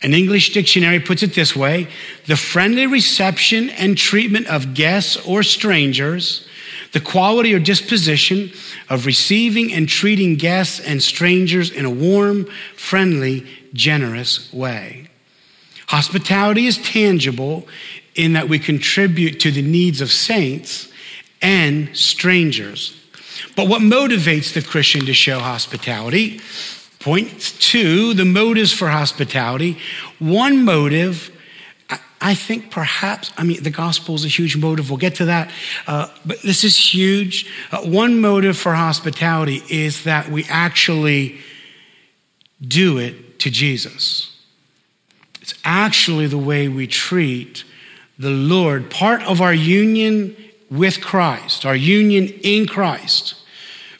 An 0.01 0.13
English 0.13 0.53
dictionary 0.53 0.99
puts 0.99 1.23
it 1.23 1.33
this 1.33 1.55
way 1.55 1.87
the 2.27 2.35
friendly 2.35 2.85
reception 2.85 3.69
and 3.71 3.97
treatment 3.97 4.47
of 4.47 4.73
guests 4.73 5.17
or 5.25 5.41
strangers, 5.41 6.47
the 6.93 6.99
quality 6.99 7.53
or 7.53 7.59
disposition 7.59 8.51
of 8.89 9.05
receiving 9.05 9.73
and 9.73 9.89
treating 9.89 10.35
guests 10.35 10.79
and 10.79 11.01
strangers 11.01 11.71
in 11.71 11.85
a 11.85 11.89
warm, 11.89 12.45
friendly, 12.75 13.45
generous 13.73 14.51
way. 14.53 15.09
Hospitality 15.87 16.65
is 16.65 16.77
tangible 16.77 17.67
in 18.15 18.33
that 18.33 18.49
we 18.49 18.59
contribute 18.59 19.39
to 19.41 19.51
the 19.51 19.61
needs 19.61 20.01
of 20.01 20.11
saints 20.11 20.91
and 21.41 21.95
strangers. 21.95 23.01
But 23.55 23.67
what 23.67 23.81
motivates 23.81 24.53
the 24.53 24.61
Christian 24.61 25.05
to 25.05 25.13
show 25.13 25.39
hospitality? 25.39 26.39
Point 26.99 27.39
two, 27.59 28.13
the 28.13 28.25
motives 28.25 28.73
for 28.73 28.87
hospitality. 28.87 29.77
One 30.17 30.63
motive, 30.65 31.29
I 32.25 32.33
think 32.33 32.71
perhaps, 32.71 33.31
I 33.37 33.43
mean, 33.43 33.61
the 33.61 33.69
gospel 33.69 34.15
is 34.15 34.25
a 34.25 34.27
huge 34.27 34.57
motive. 34.57 34.89
We'll 34.89 34.97
get 34.97 35.13
to 35.15 35.25
that. 35.25 35.51
Uh, 35.85 36.07
but 36.25 36.41
this 36.41 36.63
is 36.63 36.75
huge. 36.75 37.47
Uh, 37.71 37.83
one 37.83 38.19
motive 38.19 38.57
for 38.57 38.73
hospitality 38.73 39.61
is 39.69 40.05
that 40.05 40.29
we 40.29 40.43
actually 40.45 41.37
do 42.67 42.97
it 42.97 43.37
to 43.41 43.51
Jesus. 43.51 44.35
It's 45.39 45.53
actually 45.63 46.25
the 46.25 46.39
way 46.39 46.67
we 46.67 46.87
treat 46.87 47.63
the 48.17 48.31
Lord, 48.31 48.89
part 48.89 49.21
of 49.21 49.39
our 49.39 49.53
union 49.53 50.35
with 50.71 51.01
Christ, 51.01 51.63
our 51.63 51.75
union 51.75 52.29
in 52.41 52.65
Christ. 52.65 53.35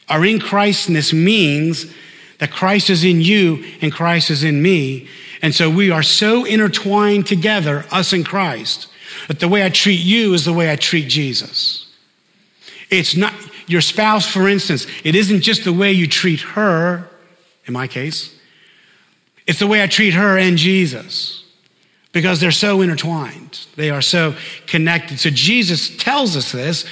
Our 0.09 0.25
in 0.25 0.39
Christness 0.39 1.13
means 1.13 1.93
that 2.39 2.49
Christ 2.49 2.89
is 2.89 3.03
in 3.03 3.21
you 3.21 3.63
and 3.83 3.91
Christ 3.91 4.31
is 4.31 4.43
in 4.43 4.63
me. 4.63 5.09
And 5.45 5.53
so 5.53 5.69
we 5.69 5.91
are 5.91 6.01
so 6.01 6.43
intertwined 6.43 7.27
together, 7.27 7.85
us 7.91 8.13
and 8.13 8.25
Christ, 8.25 8.87
that 9.27 9.39
the 9.39 9.47
way 9.47 9.63
I 9.63 9.69
treat 9.69 9.99
you 9.99 10.33
is 10.33 10.43
the 10.43 10.53
way 10.53 10.71
I 10.71 10.75
treat 10.75 11.07
Jesus. 11.07 11.87
It's 12.89 13.15
not 13.15 13.31
your 13.67 13.81
spouse, 13.81 14.27
for 14.27 14.49
instance, 14.49 14.87
it 15.03 15.13
isn't 15.13 15.41
just 15.41 15.63
the 15.63 15.71
way 15.71 15.91
you 15.91 16.07
treat 16.07 16.39
her, 16.39 17.07
in 17.67 17.73
my 17.73 17.85
case, 17.85 18.35
it's 19.45 19.59
the 19.59 19.67
way 19.67 19.83
I 19.83 19.85
treat 19.85 20.15
her 20.15 20.35
and 20.35 20.57
Jesus 20.57 21.43
because 22.11 22.39
they're 22.39 22.49
so 22.49 22.81
intertwined. 22.81 23.67
They 23.75 23.91
are 23.91 24.01
so 24.01 24.33
connected. 24.65 25.19
So 25.19 25.29
Jesus 25.29 25.95
tells 25.95 26.35
us 26.35 26.53
this 26.53 26.87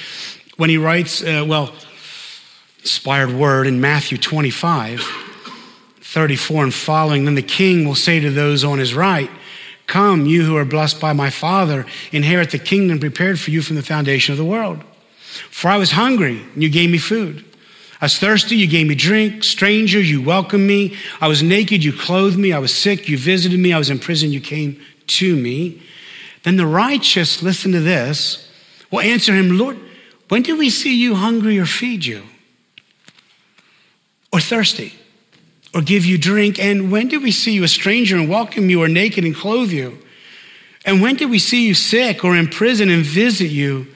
when 0.58 0.70
he 0.70 0.78
writes, 0.78 1.24
uh, 1.24 1.44
well, 1.44 1.74
inspired 2.82 3.32
word 3.32 3.66
in 3.66 3.80
Matthew 3.80 4.16
25, 4.16 5.23
34 6.14 6.64
and 6.64 6.74
following. 6.74 7.24
Then 7.24 7.34
the 7.34 7.42
king 7.42 7.84
will 7.84 7.94
say 7.94 8.20
to 8.20 8.30
those 8.30 8.64
on 8.64 8.78
his 8.78 8.94
right, 8.94 9.30
Come, 9.86 10.24
you 10.24 10.44
who 10.44 10.56
are 10.56 10.64
blessed 10.64 11.00
by 11.00 11.12
my 11.12 11.28
Father, 11.28 11.84
inherit 12.10 12.50
the 12.50 12.58
kingdom 12.58 12.98
prepared 12.98 13.38
for 13.38 13.50
you 13.50 13.60
from 13.60 13.76
the 13.76 13.82
foundation 13.82 14.32
of 14.32 14.38
the 14.38 14.44
world. 14.44 14.82
For 15.50 15.68
I 15.68 15.76
was 15.76 15.90
hungry, 15.90 16.40
and 16.54 16.62
you 16.62 16.70
gave 16.70 16.88
me 16.88 16.96
food. 16.96 17.44
I 18.00 18.06
was 18.06 18.18
thirsty, 18.18 18.56
you 18.56 18.66
gave 18.66 18.86
me 18.86 18.94
drink. 18.94 19.44
Stranger, 19.44 20.00
you 20.00 20.22
welcomed 20.22 20.66
me. 20.66 20.96
I 21.20 21.28
was 21.28 21.42
naked, 21.42 21.84
you 21.84 21.92
clothed 21.92 22.38
me. 22.38 22.52
I 22.52 22.58
was 22.58 22.74
sick, 22.74 23.08
you 23.08 23.18
visited 23.18 23.58
me. 23.58 23.72
I 23.72 23.78
was 23.78 23.90
in 23.90 23.98
prison, 23.98 24.30
you 24.30 24.40
came 24.40 24.80
to 25.08 25.36
me. 25.36 25.82
Then 26.44 26.56
the 26.56 26.66
righteous, 26.66 27.42
listen 27.42 27.72
to 27.72 27.80
this, 27.80 28.50
will 28.90 29.00
answer 29.00 29.34
him, 29.34 29.58
Lord, 29.58 29.78
when 30.28 30.42
did 30.42 30.58
we 30.58 30.70
see 30.70 30.96
you 30.96 31.16
hungry 31.16 31.58
or 31.58 31.66
feed 31.66 32.06
you? 32.06 32.22
or 34.34 34.40
thirsty 34.40 34.92
or 35.74 35.82
give 35.82 36.06
you 36.06 36.16
drink? 36.16 36.58
And 36.58 36.90
when 36.92 37.08
did 37.08 37.22
we 37.22 37.32
see 37.32 37.52
you 37.52 37.64
a 37.64 37.68
stranger 37.68 38.16
and 38.16 38.28
welcome 38.28 38.70
you 38.70 38.82
or 38.82 38.88
naked 38.88 39.24
and 39.24 39.34
clothe 39.34 39.70
you? 39.70 39.98
And 40.84 41.02
when 41.02 41.16
did 41.16 41.30
we 41.30 41.38
see 41.38 41.66
you 41.66 41.74
sick 41.74 42.24
or 42.24 42.36
in 42.36 42.48
prison 42.48 42.88
and 42.88 43.04
visit 43.04 43.50
you? 43.50 43.88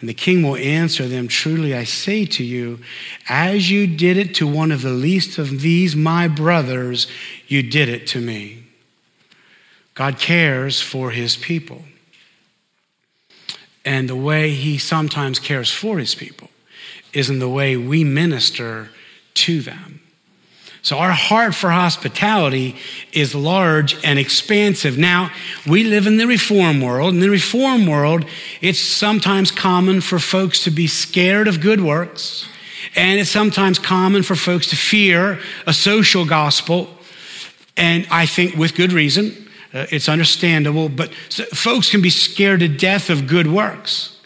And 0.00 0.08
the 0.08 0.14
king 0.14 0.42
will 0.42 0.56
answer 0.56 1.06
them, 1.06 1.28
Truly 1.28 1.76
I 1.76 1.84
say 1.84 2.24
to 2.26 2.42
you, 2.42 2.80
as 3.28 3.70
you 3.70 3.86
did 3.86 4.16
it 4.16 4.34
to 4.36 4.46
one 4.46 4.72
of 4.72 4.82
the 4.82 4.90
least 4.90 5.38
of 5.38 5.60
these, 5.60 5.94
my 5.94 6.26
brothers, 6.26 7.06
you 7.46 7.62
did 7.62 7.88
it 7.88 8.06
to 8.08 8.20
me. 8.20 8.64
God 9.94 10.18
cares 10.18 10.80
for 10.80 11.10
his 11.10 11.36
people. 11.36 11.84
And 13.84 14.08
the 14.08 14.16
way 14.16 14.50
he 14.50 14.78
sometimes 14.78 15.38
cares 15.38 15.70
for 15.70 15.98
his 15.98 16.14
people 16.14 16.50
is 17.12 17.28
in 17.28 17.38
the 17.38 17.48
way 17.48 17.76
we 17.76 18.04
minister 18.04 18.90
to 19.34 19.60
them. 19.60 20.01
So 20.82 20.98
our 20.98 21.12
heart 21.12 21.54
for 21.54 21.70
hospitality 21.70 22.74
is 23.12 23.36
large 23.36 23.96
and 24.04 24.18
expansive. 24.18 24.98
Now, 24.98 25.30
we 25.64 25.84
live 25.84 26.08
in 26.08 26.16
the 26.16 26.26
reform 26.26 26.80
world. 26.80 27.14
In 27.14 27.20
the 27.20 27.30
reform 27.30 27.86
world, 27.86 28.24
it's 28.60 28.80
sometimes 28.80 29.52
common 29.52 30.00
for 30.00 30.18
folks 30.18 30.64
to 30.64 30.72
be 30.72 30.88
scared 30.88 31.46
of 31.46 31.60
good 31.60 31.80
works. 31.80 32.48
And 32.96 33.20
it's 33.20 33.30
sometimes 33.30 33.78
common 33.78 34.24
for 34.24 34.34
folks 34.34 34.66
to 34.70 34.76
fear 34.76 35.38
a 35.68 35.72
social 35.72 36.24
gospel. 36.24 36.90
And 37.76 38.04
I 38.10 38.26
think 38.26 38.56
with 38.56 38.74
good 38.74 38.92
reason, 38.92 39.48
uh, 39.72 39.86
it's 39.90 40.08
understandable. 40.08 40.88
But 40.88 41.14
folks 41.14 41.90
can 41.92 42.02
be 42.02 42.10
scared 42.10 42.58
to 42.58 42.68
death 42.68 43.08
of 43.08 43.28
good 43.28 43.46
works. 43.46 44.18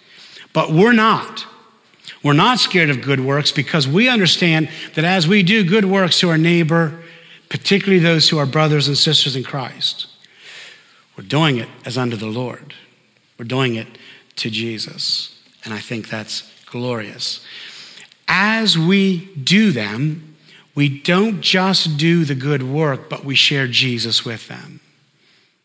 But 0.54 0.72
we're 0.72 0.94
not. 0.94 1.44
We're 2.26 2.33
not 2.33 2.59
scared 2.59 2.90
of 2.90 3.02
good 3.02 3.21
works 3.21 3.52
because 3.52 3.87
we 3.87 4.09
understand 4.09 4.68
that 4.95 5.04
as 5.04 5.28
we 5.28 5.45
do 5.45 5.62
good 5.62 5.85
works 5.85 6.18
to 6.18 6.30
our 6.30 6.37
neighbor, 6.37 7.00
particularly 7.49 8.00
those 8.00 8.28
who 8.28 8.37
are 8.37 8.47
brothers 8.47 8.88
and 8.88 8.99
sisters 8.99 9.37
in 9.37 9.45
Christ, 9.45 10.09
we're 11.16 11.23
doing 11.23 11.59
it 11.59 11.68
as 11.85 11.97
under 11.97 12.16
the 12.16 12.26
Lord. 12.26 12.75
We're 13.38 13.45
doing 13.45 13.76
it 13.76 13.87
to 14.37 14.50
Jesus. 14.50 15.38
And 15.64 15.73
I 15.73 15.78
think 15.78 16.09
that's 16.09 16.52
glorious. 16.66 17.47
As 18.26 18.76
we 18.76 19.26
do 19.37 19.71
them, 19.71 20.35
we 20.75 20.88
don't 20.88 21.40
just 21.40 21.97
do 21.97 22.25
the 22.25 22.35
good 22.35 22.64
work, 22.64 23.09
but 23.09 23.25
we 23.25 23.37
share 23.37 23.68
Jesus 23.68 24.25
with 24.25 24.49
them. 24.49 24.80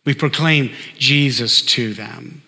We 0.05 0.13
proclaim 0.13 0.73
Jesus 0.95 1.63
to 1.63 1.95
them 1.95 2.43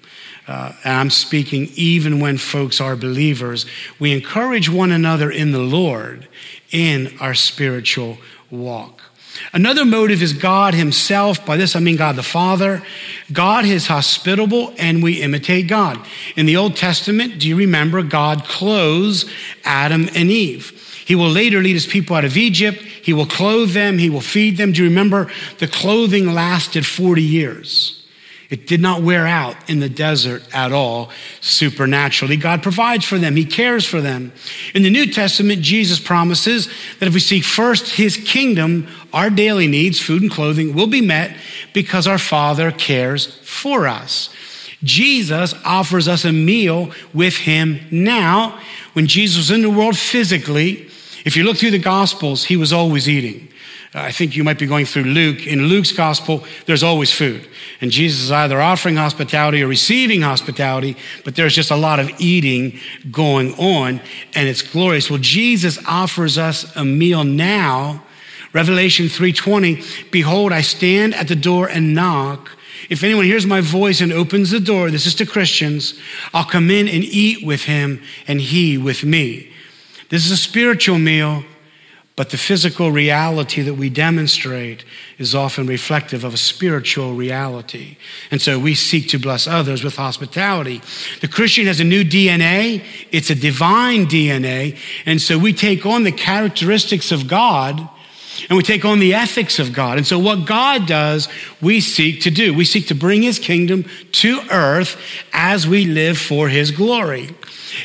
uh, 0.48 0.74
and 0.84 0.94
I'm 0.94 1.10
speaking 1.10 1.70
even 1.76 2.20
when 2.20 2.38
folks 2.38 2.82
are 2.82 2.96
believers, 2.96 3.66
we 4.00 4.12
encourage 4.12 4.70
one 4.70 4.92
another 4.92 5.32
in 5.32 5.52
the 5.52 5.60
Lord 5.60 6.28
in 6.72 7.16
our 7.20 7.34
spiritual 7.34 8.18
walk. 8.52 9.02
Another 9.52 9.86
motive 9.86 10.22
is 10.22 10.34
God 10.34 10.74
Himself. 10.74 11.46
By 11.46 11.58
this 11.58 11.76
I 11.76 11.80
mean 11.80 11.96
God 11.96 12.16
the 12.16 12.24
Father. 12.24 12.84
God 13.32 13.66
is 13.66 13.88
hospitable 13.88 14.74
and 14.78 15.02
we 15.02 15.22
imitate 15.22 15.68
God. 15.68 16.00
In 16.36 16.46
the 16.46 16.58
Old 16.58 16.76
Testament, 16.76 17.40
do 17.40 17.48
you 17.48 17.56
remember 17.56 18.04
God 18.04 18.44
clothes 18.44 19.30
Adam 19.64 20.08
and 20.16 20.30
Eve? 20.30 20.80
He 21.06 21.16
will 21.16 21.30
later 21.30 21.62
lead 21.62 21.74
his 21.74 21.88
people 21.88 22.16
out 22.16 22.26
of 22.26 22.38
Egypt. 22.38 22.80
He 22.82 23.12
will 23.12 23.26
clothe 23.26 23.74
them. 23.74 23.98
He 23.98 24.10
will 24.10 24.22
feed 24.22 24.58
them. 24.58 24.72
Do 24.72 24.84
you 24.84 24.90
remember 24.90 25.32
the 25.58 25.68
clothing 25.68 26.34
lasted 26.34 26.86
40 26.86 27.22
years? 27.22 28.03
It 28.54 28.68
did 28.68 28.82
not 28.82 29.02
wear 29.02 29.26
out 29.26 29.56
in 29.68 29.80
the 29.80 29.90
desert 29.90 30.44
at 30.54 30.72
all 30.72 31.10
supernaturally. 31.42 32.38
God 32.38 32.62
provides 32.62 33.04
for 33.04 33.18
them, 33.18 33.36
He 33.36 33.46
cares 33.46 33.84
for 33.84 34.00
them. 34.00 34.32
In 34.76 34.84
the 34.84 34.92
New 34.92 35.12
Testament, 35.12 35.64
Jesus 35.64 36.00
promises 36.00 36.68
that 37.00 37.08
if 37.08 37.16
we 37.16 37.20
seek 37.20 37.44
first 37.44 37.96
His 37.96 38.16
kingdom, 38.16 38.88
our 39.12 39.32
daily 39.32 39.66
needs, 39.66 40.00
food 40.00 40.22
and 40.22 40.30
clothing, 40.30 40.76
will 40.76 40.86
be 40.86 41.02
met 41.02 41.36
because 41.74 42.06
our 42.06 42.20
Father 42.20 42.72
cares 42.72 43.26
for 43.38 43.88
us. 43.88 44.30
Jesus 44.84 45.56
offers 45.66 46.08
us 46.08 46.24
a 46.24 46.32
meal 46.32 46.92
with 47.12 47.36
Him 47.36 47.80
now. 47.90 48.62
When 48.94 49.08
Jesus 49.08 49.38
was 49.38 49.50
in 49.50 49.64
the 49.64 49.70
world 49.72 49.98
physically, 49.98 50.92
if 51.26 51.36
you 51.36 51.44
look 51.44 51.58
through 51.58 51.72
the 51.72 51.80
Gospels, 51.80 52.44
He 52.44 52.56
was 52.56 52.72
always 52.72 53.10
eating. 53.10 53.50
I 53.96 54.12
think 54.12 54.36
you 54.36 54.44
might 54.44 54.58
be 54.58 54.66
going 54.66 54.86
through 54.86 55.04
Luke. 55.04 55.46
In 55.46 55.68
Luke's 55.68 55.92
gospel, 55.92 56.44
there's 56.66 56.82
always 56.82 57.12
food. 57.12 57.48
And 57.80 57.92
Jesus 57.92 58.24
is 58.24 58.32
either 58.32 58.60
offering 58.60 58.96
hospitality 58.96 59.62
or 59.62 59.68
receiving 59.68 60.22
hospitality, 60.22 60.98
but 61.24 61.36
there's 61.36 61.54
just 61.54 61.70
a 61.70 61.76
lot 61.76 62.00
of 62.00 62.10
eating 62.20 62.80
going 63.12 63.54
on, 63.56 64.02
and 64.34 64.48
it's 64.48 64.64
glorious. 64.64 65.12
Well, 65.12 65.20
Jesus 65.20 65.78
offers 65.88 66.40
us 66.40 66.76
a 66.76 66.84
meal 66.84 67.24
now. 67.24 68.04
Revelation 68.52 69.10
3:20, 69.10 70.12
behold, 70.12 70.52
I 70.52 70.62
stand 70.62 71.14
at 71.14 71.28
the 71.28 71.36
door 71.36 71.68
and 71.68 71.94
knock. 71.94 72.52
If 72.90 73.04
anyone 73.04 73.26
hears 73.26 73.46
my 73.46 73.62
voice 73.62 74.02
and 74.02 74.12
opens 74.12 74.50
the 74.50 74.60
door, 74.60 74.90
this 74.92 75.06
is 75.06 75.16
to 75.16 75.26
Christians, 75.26 75.94
I'll 76.34 76.44
come 76.46 76.70
in 76.70 76.88
and 76.88 77.04
eat 77.04 77.46
with 77.46 77.64
him 77.64 78.02
and 78.28 78.42
he 78.42 78.78
with 78.78 79.04
me. 79.04 79.50
This 80.10 80.26
is 80.26 80.32
a 80.32 80.38
spiritual 80.38 81.00
meal 81.00 81.44
but 82.16 82.30
the 82.30 82.38
physical 82.38 82.92
reality 82.92 83.64
that 83.64 83.74
we 83.74 83.90
demonstrate 83.90 84.86
is 85.18 85.34
often 85.34 85.66
reflective 85.66 86.24
of 86.24 86.36
a 86.36 86.38
spiritual 86.38 87.16
reality. 87.16 87.98
And 88.30 88.40
so 88.40 88.60
we 88.60 88.76
seek 88.76 89.10
to 89.10 89.20
bless 89.20 89.48
others 89.48 89.84
with 89.84 89.96
hospitality. 89.96 90.82
The 91.22 91.28
Christian 91.28 91.66
has 91.66 91.80
a 91.80 91.84
new 91.84 92.04
DNA. 92.04 92.86
It's 93.12 93.32
a 93.32 93.36
divine 93.36 94.06
DNA. 94.06 94.78
And 95.08 95.20
so 95.20 95.40
we 95.40 95.54
take 95.54 95.88
on 95.88 96.04
the 96.04 96.12
characteristics 96.12 97.12
of 97.12 97.28
God 97.28 97.90
and 98.50 98.58
we 98.58 98.64
take 98.64 98.86
on 98.86 99.00
the 99.00 99.16
ethics 99.16 99.58
of 99.58 99.74
God. 99.74 99.98
And 99.98 100.06
so 100.06 100.20
what 100.20 100.46
God 100.46 100.88
does, 100.88 101.28
we 101.62 101.82
seek 101.82 102.22
to 102.22 102.32
do. 102.32 102.54
We 102.54 102.66
seek 102.66 102.88
to 102.88 102.96
bring 102.96 103.24
his 103.24 103.40
kingdom 103.40 103.86
to 104.14 104.42
earth 104.52 105.00
as 105.34 105.68
we 105.68 105.86
live 105.86 106.18
for 106.18 106.48
his 106.48 106.70
glory. 106.70 107.36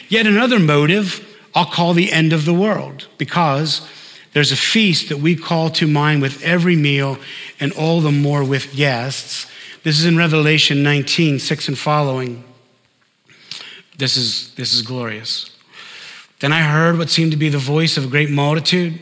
Yet 0.08 0.26
another 0.26 0.58
motive 0.58 1.24
I'll 1.54 1.66
call 1.66 1.92
the 1.92 2.12
end 2.12 2.32
of 2.32 2.44
the 2.44 2.54
world 2.54 3.08
because 3.16 3.80
there's 4.32 4.52
a 4.52 4.56
feast 4.56 5.08
that 5.08 5.18
we 5.18 5.36
call 5.36 5.70
to 5.70 5.86
mind 5.86 6.22
with 6.22 6.42
every 6.42 6.76
meal 6.76 7.18
and 7.60 7.72
all 7.72 8.00
the 8.00 8.12
more 8.12 8.44
with 8.44 8.74
guests. 8.76 9.46
This 9.84 9.98
is 9.98 10.04
in 10.04 10.16
Revelation 10.16 10.82
19, 10.82 11.38
6 11.38 11.68
and 11.68 11.78
following. 11.78 12.44
This 13.96 14.16
is, 14.16 14.54
this 14.54 14.74
is 14.74 14.82
glorious. 14.82 15.50
Then 16.40 16.52
I 16.52 16.60
heard 16.60 16.98
what 16.98 17.10
seemed 17.10 17.32
to 17.32 17.36
be 17.36 17.48
the 17.48 17.58
voice 17.58 17.96
of 17.96 18.04
a 18.04 18.08
great 18.08 18.30
multitude, 18.30 19.00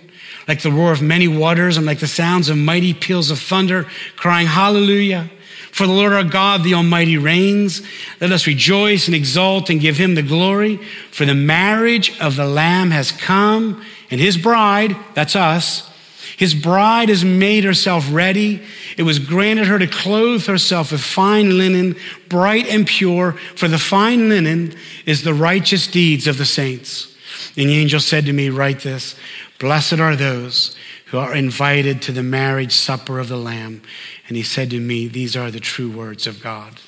like 0.48 0.62
the 0.62 0.72
roar 0.72 0.92
of 0.92 1.02
many 1.02 1.28
waters 1.28 1.76
and 1.76 1.84
like 1.84 1.98
the 1.98 2.06
sounds 2.06 2.48
of 2.48 2.56
mighty 2.56 2.94
peals 2.94 3.30
of 3.30 3.38
thunder, 3.38 3.86
crying, 4.16 4.46
Hallelujah! 4.46 5.30
For 5.76 5.86
the 5.86 5.92
Lord 5.92 6.14
our 6.14 6.24
God, 6.24 6.64
the 6.64 6.72
Almighty, 6.72 7.18
reigns. 7.18 7.82
Let 8.18 8.32
us 8.32 8.46
rejoice 8.46 9.08
and 9.08 9.14
exult 9.14 9.68
and 9.68 9.78
give 9.78 9.98
him 9.98 10.14
the 10.14 10.22
glory. 10.22 10.78
For 11.10 11.26
the 11.26 11.34
marriage 11.34 12.18
of 12.18 12.36
the 12.36 12.46
Lamb 12.46 12.92
has 12.92 13.12
come 13.12 13.84
and 14.10 14.20
his 14.20 14.36
bride, 14.36 14.96
that's 15.14 15.36
us, 15.36 15.90
his 16.36 16.54
bride 16.54 17.08
has 17.08 17.24
made 17.24 17.64
herself 17.64 18.06
ready. 18.12 18.62
It 18.98 19.04
was 19.04 19.18
granted 19.18 19.68
her 19.68 19.78
to 19.78 19.86
clothe 19.86 20.46
herself 20.46 20.92
with 20.92 21.00
fine 21.00 21.56
linen, 21.56 21.96
bright 22.28 22.66
and 22.66 22.86
pure, 22.86 23.32
for 23.54 23.68
the 23.68 23.78
fine 23.78 24.28
linen 24.28 24.74
is 25.06 25.22
the 25.22 25.32
righteous 25.32 25.86
deeds 25.86 26.26
of 26.26 26.36
the 26.36 26.44
saints. 26.44 27.14
And 27.56 27.70
the 27.70 27.76
angel 27.76 28.00
said 28.00 28.26
to 28.26 28.32
me, 28.32 28.50
Write 28.50 28.80
this 28.80 29.14
Blessed 29.58 29.94
are 29.94 30.14
those 30.14 30.76
who 31.06 31.18
are 31.18 31.34
invited 31.34 32.02
to 32.02 32.12
the 32.12 32.22
marriage 32.22 32.72
supper 32.72 33.18
of 33.18 33.28
the 33.28 33.38
Lamb. 33.38 33.80
And 34.28 34.36
he 34.36 34.42
said 34.42 34.70
to 34.70 34.80
me, 34.80 35.08
These 35.08 35.36
are 35.36 35.50
the 35.50 35.60
true 35.60 35.90
words 35.90 36.26
of 36.26 36.42
God. 36.42 36.80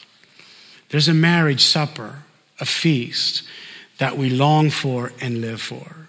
There's 0.90 1.08
a 1.08 1.14
marriage 1.14 1.62
supper, 1.62 2.22
a 2.60 2.66
feast 2.66 3.44
that 3.98 4.18
we 4.18 4.28
long 4.28 4.68
for 4.68 5.12
and 5.20 5.40
live 5.40 5.62
for. 5.62 6.07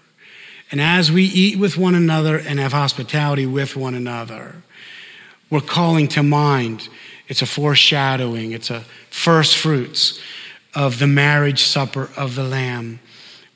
And 0.72 0.80
as 0.80 1.12
we 1.12 1.24
eat 1.24 1.58
with 1.58 1.78
one 1.78 1.96
another 1.96 2.38
and 2.38 2.60
have 2.60 2.74
hospitality 2.74 3.46
with 3.46 3.76
one 3.76 3.96
another, 3.96 4.62
we're 5.50 5.62
calling 5.62 6.08
to 6.10 6.24
mind. 6.24 6.90
It's 7.28 7.42
a 7.42 7.46
foreshadowing, 7.46 8.52
it's 8.52 8.70
a 8.70 8.82
first 9.10 9.58
fruits 9.58 10.20
of 10.76 11.00
the 11.00 11.08
marriage 11.08 11.64
supper 11.64 12.10
of 12.16 12.36
the 12.36 12.44
Lamb, 12.44 13.00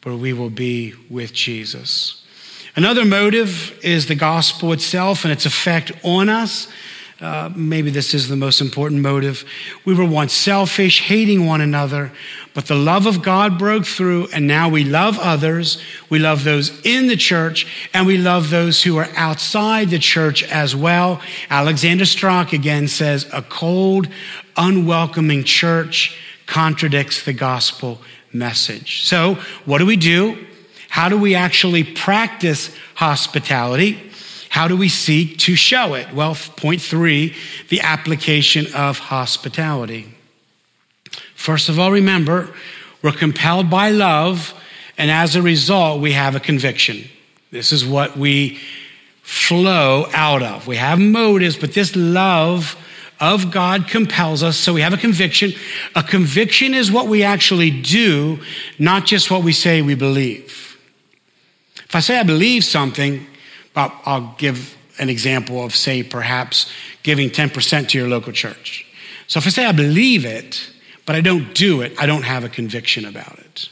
where 0.04 0.16
we 0.16 0.34
will 0.34 0.50
be 0.50 0.94
with 1.10 1.34
Jesus. 1.34 2.24
Another 2.76 3.06
motive 3.06 3.80
is 3.84 4.08
the 4.08 4.16
gospel 4.16 4.74
itself 4.74 5.24
and 5.24 5.32
its 5.32 5.46
effect 5.46 5.92
on 6.04 6.30
us. 6.30 6.68
Uh, 7.24 7.50
maybe 7.56 7.90
this 7.90 8.14
is 8.14 8.28
the 8.28 8.36
most 8.36 8.60
important 8.60 9.02
motive. 9.02 9.46
We 9.86 9.94
were 9.94 10.06
once 10.06 10.34
selfish, 10.34 11.04
hating 11.04 11.46
one 11.46 11.62
another, 11.62 12.12
but 12.54 12.66
the 12.66 12.76
love 12.76 13.06
of 13.06 13.22
God 13.22 13.58
broke 13.58 13.86
through, 13.86 14.28
and 14.34 14.46
now 14.46 14.68
we 14.68 14.84
love 14.84 15.18
others. 15.20 15.82
We 16.10 16.20
love 16.20 16.44
those 16.44 16.86
in 16.86 17.08
the 17.08 17.16
church, 17.16 17.66
and 17.94 18.06
we 18.06 18.18
love 18.18 18.50
those 18.50 18.84
who 18.84 18.98
are 18.98 19.08
outside 19.16 19.90
the 19.90 20.00
church 20.00 20.44
as 20.44 20.76
well. 20.76 21.22
Alexander 21.50 22.06
Strauch 22.06 22.52
again 22.52 22.90
says, 22.90 23.26
A 23.32 23.42
cold, 23.42 24.10
unwelcoming 24.58 25.46
church 25.46 26.20
contradicts 26.46 27.24
the 27.24 27.32
gospel 27.32 28.02
message. 28.34 29.06
So, 29.06 29.36
what 29.64 29.78
do 29.78 29.86
we 29.86 29.96
do? 29.96 30.46
How 30.90 31.08
do 31.08 31.18
we 31.18 31.36
actually 31.36 31.86
practice 31.86 32.76
hospitality? 32.96 34.12
How 34.54 34.68
do 34.68 34.78
we 34.78 34.88
seek 34.88 35.40
to 35.40 35.56
show 35.56 35.96
it? 35.96 36.14
Well, 36.14 36.36
point 36.36 36.80
three, 36.80 37.36
the 37.70 37.82
application 37.82 38.68
of 38.76 39.00
hospitality. 39.00 40.14
First 41.34 41.70
of 41.70 41.80
all, 41.80 41.92
remember, 41.92 42.54
we're 43.02 43.14
compelled 43.14 43.72
by 43.72 43.90
love, 43.90 44.54
and 44.96 45.10
as 45.10 45.36
a 45.36 45.42
result, 45.42 46.02
we 46.02 46.12
have 46.12 46.36
a 46.36 46.40
conviction. 46.40 47.10
This 47.50 47.72
is 47.72 47.84
what 47.84 48.16
we 48.16 48.60
flow 49.24 50.06
out 50.14 50.44
of. 50.44 50.68
We 50.68 50.76
have 50.76 51.00
motives, 51.00 51.58
but 51.58 51.74
this 51.74 51.96
love 51.96 52.76
of 53.20 53.50
God 53.50 53.88
compels 53.88 54.44
us, 54.44 54.56
so 54.56 54.72
we 54.72 54.82
have 54.82 54.94
a 54.94 54.98
conviction. 54.98 55.54
A 55.96 56.04
conviction 56.04 56.76
is 56.76 56.92
what 56.92 57.08
we 57.08 57.24
actually 57.24 57.72
do, 57.72 58.40
not 58.78 59.08
just 59.08 59.32
what 59.32 59.44
we 59.44 59.52
say 59.52 59.82
we 59.82 59.96
believe. 59.96 60.78
If 61.86 61.96
I 61.96 62.02
say 62.02 62.20
I 62.20 62.24
believe 62.24 62.64
something, 62.64 63.26
I'll 63.76 64.36
give 64.38 64.78
an 65.00 65.10
example 65.10 65.64
of, 65.64 65.76
say, 65.76 66.04
perhaps 66.04 66.72
giving 67.02 67.30
10% 67.30 67.90
to 67.90 67.98
your 67.98 68.08
local 68.08 68.32
church. 68.32 68.86
So 69.28 69.40
if 69.40 69.48
I 69.48 69.50
say 69.50 69.66
I 69.66 69.72
believe 69.72 70.26
it, 70.26 70.70
but 71.06 71.16
I 71.16 71.22
don't 71.22 71.54
do 71.56 71.82
it, 71.82 71.94
I 72.00 72.06
don't 72.06 72.24
have 72.24 72.44
a 72.44 72.50
conviction 72.50 73.06
about 73.06 73.40
it. 73.40 73.70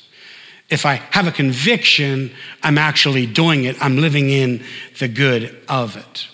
If 0.69 0.85
I 0.85 0.95
have 1.11 1.27
a 1.27 1.31
conviction, 1.31 2.31
I'm 2.63 2.77
actually 2.77 3.25
doing 3.25 3.65
it, 3.65 3.75
I'm 3.81 3.97
living 3.97 4.29
in 4.29 4.63
the 4.99 5.07
good 5.07 5.55
of 5.67 5.97
it. 5.97 6.27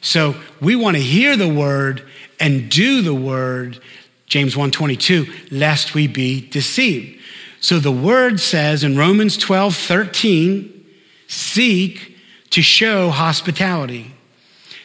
So 0.00 0.34
we 0.60 0.76
want 0.76 0.96
to 0.96 1.02
hear 1.02 1.36
the 1.36 1.48
word 1.48 2.06
and 2.38 2.68
do 2.68 3.02
the 3.02 3.14
word, 3.14 3.80
James 4.26 4.54
1:22, 4.54 5.50
lest 5.50 5.94
we 5.94 6.06
be 6.08 6.40
deceived. 6.40 7.20
So 7.60 7.78
the 7.78 7.92
word 7.92 8.40
says 8.40 8.84
in 8.84 8.98
Romans 8.98 9.38
12, 9.38 9.74
13, 9.74 10.84
seek 11.28 12.13
to 12.54 12.62
show 12.62 13.10
hospitality. 13.10 14.12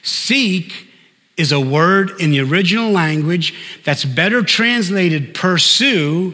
Seek 0.02 0.88
is 1.38 1.52
a 1.52 1.60
word 1.60 2.10
in 2.20 2.32
the 2.32 2.40
original 2.40 2.90
language 2.90 3.54
that's 3.84 4.04
better 4.04 4.42
translated 4.42 5.36
pursue, 5.36 6.34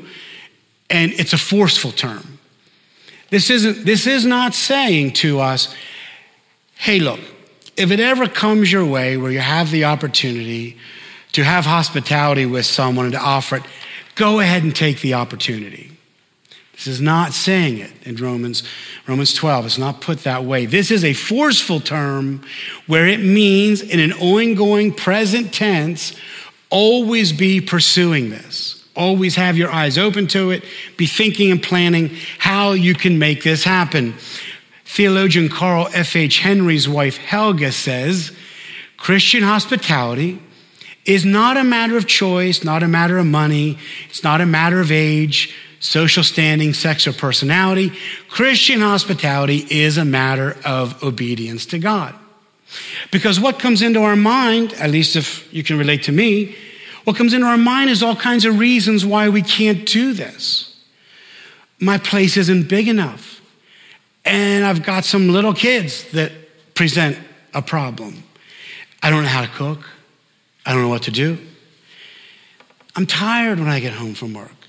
and 0.89 1.11
it's 1.11 1.33
a 1.33 1.37
forceful 1.37 1.91
term. 1.91 2.39
This, 3.31 3.49
isn't, 3.49 3.85
this 3.85 4.07
is 4.07 4.25
not 4.25 4.53
saying 4.53 5.11
to 5.13 5.41
us, 5.41 5.75
hey, 6.75 6.99
look, 6.99 7.19
if 7.75 7.91
it 7.91 7.99
ever 7.99 8.29
comes 8.29 8.71
your 8.71 8.85
way 8.85 9.17
where 9.17 9.29
you 9.29 9.39
have 9.39 9.71
the 9.71 9.83
opportunity 9.83 10.77
to 11.33 11.43
have 11.43 11.65
hospitality 11.65 12.45
with 12.45 12.65
someone 12.65 13.07
and 13.07 13.13
to 13.13 13.19
offer 13.19 13.57
it, 13.57 13.63
go 14.15 14.39
ahead 14.39 14.63
and 14.63 14.73
take 14.73 15.01
the 15.01 15.15
opportunity. 15.15 15.94
This 16.75 16.87
is 16.87 16.99
not 16.99 17.33
saying 17.33 17.77
it 17.77 17.91
in 18.03 18.17
Romans, 18.17 18.61
Romans 19.07 19.33
12. 19.33 19.65
It's 19.65 19.77
not 19.77 20.01
put 20.01 20.23
that 20.23 20.43
way. 20.43 20.65
This 20.65 20.91
is 20.91 21.05
a 21.05 21.13
forceful 21.13 21.79
term 21.79 22.43
where 22.85 23.07
it 23.07 23.21
means, 23.21 23.81
in 23.81 24.01
an 24.01 24.11
ongoing 24.13 24.93
present 24.93 25.53
tense, 25.53 26.13
always 26.69 27.31
be 27.31 27.61
pursuing 27.61 28.29
this. 28.29 28.85
Always 28.93 29.35
have 29.35 29.57
your 29.57 29.71
eyes 29.71 29.97
open 29.97 30.27
to 30.27 30.51
it. 30.51 30.65
Be 30.97 31.05
thinking 31.05 31.49
and 31.49 31.63
planning 31.63 32.11
how 32.39 32.73
you 32.73 32.93
can 32.93 33.19
make 33.19 33.43
this 33.43 33.63
happen. 33.63 34.13
Theologian 34.83 35.49
Carl 35.49 35.87
F.H. 35.93 36.39
Henry's 36.39 36.87
wife, 36.87 37.17
Helga, 37.17 37.71
says 37.71 38.35
Christian 38.97 39.43
hospitality 39.43 40.41
is 41.05 41.23
not 41.23 41.55
a 41.57 41.63
matter 41.63 41.95
of 41.97 42.07
choice, 42.07 42.63
not 42.63 42.83
a 42.83 42.87
matter 42.87 43.17
of 43.17 43.25
money, 43.25 43.77
it's 44.09 44.23
not 44.23 44.41
a 44.41 44.45
matter 44.45 44.79
of 44.79 44.91
age, 44.91 45.53
social 45.85 46.23
standing, 46.23 46.73
sex, 46.73 47.07
or 47.07 47.13
personality. 47.13 47.91
Christian 48.27 48.81
hospitality 48.81 49.65
is 49.69 49.97
a 49.97 50.05
matter 50.05 50.57
of 50.65 51.01
obedience 51.03 51.65
to 51.67 51.79
God. 51.79 52.15
Because 53.11 53.39
what 53.39 53.59
comes 53.59 53.81
into 53.81 54.01
our 54.01 54.15
mind, 54.15 54.73
at 54.73 54.89
least 54.89 55.15
if 55.15 55.51
you 55.53 55.63
can 55.63 55.77
relate 55.77 56.03
to 56.03 56.11
me, 56.11 56.55
what 57.03 57.15
comes 57.15 57.33
into 57.33 57.45
our 57.45 57.57
mind 57.57 57.89
is 57.89 58.01
all 58.01 58.15
kinds 58.15 58.45
of 58.45 58.57
reasons 58.57 59.05
why 59.05 59.29
we 59.29 59.43
can't 59.43 59.85
do 59.85 60.13
this. 60.13 60.75
My 61.79 61.99
place 61.99 62.35
isn't 62.35 62.67
big 62.67 62.87
enough. 62.87 63.41
And 64.25 64.65
I've 64.65 64.81
got 64.81 65.05
some 65.05 65.29
little 65.29 65.53
kids 65.53 66.03
that 66.11 66.31
present 66.73 67.17
a 67.53 67.61
problem. 67.61 68.23
I 69.03 69.11
don't 69.11 69.21
know 69.21 69.29
how 69.29 69.41
to 69.41 69.47
cook. 69.47 69.87
I 70.65 70.73
don't 70.73 70.81
know 70.81 70.89
what 70.89 71.03
to 71.03 71.11
do. 71.11 71.37
I'm 72.95 73.05
tired 73.05 73.59
when 73.59 73.69
I 73.69 73.79
get 73.79 73.93
home 73.93 74.15
from 74.15 74.33
work. 74.33 74.64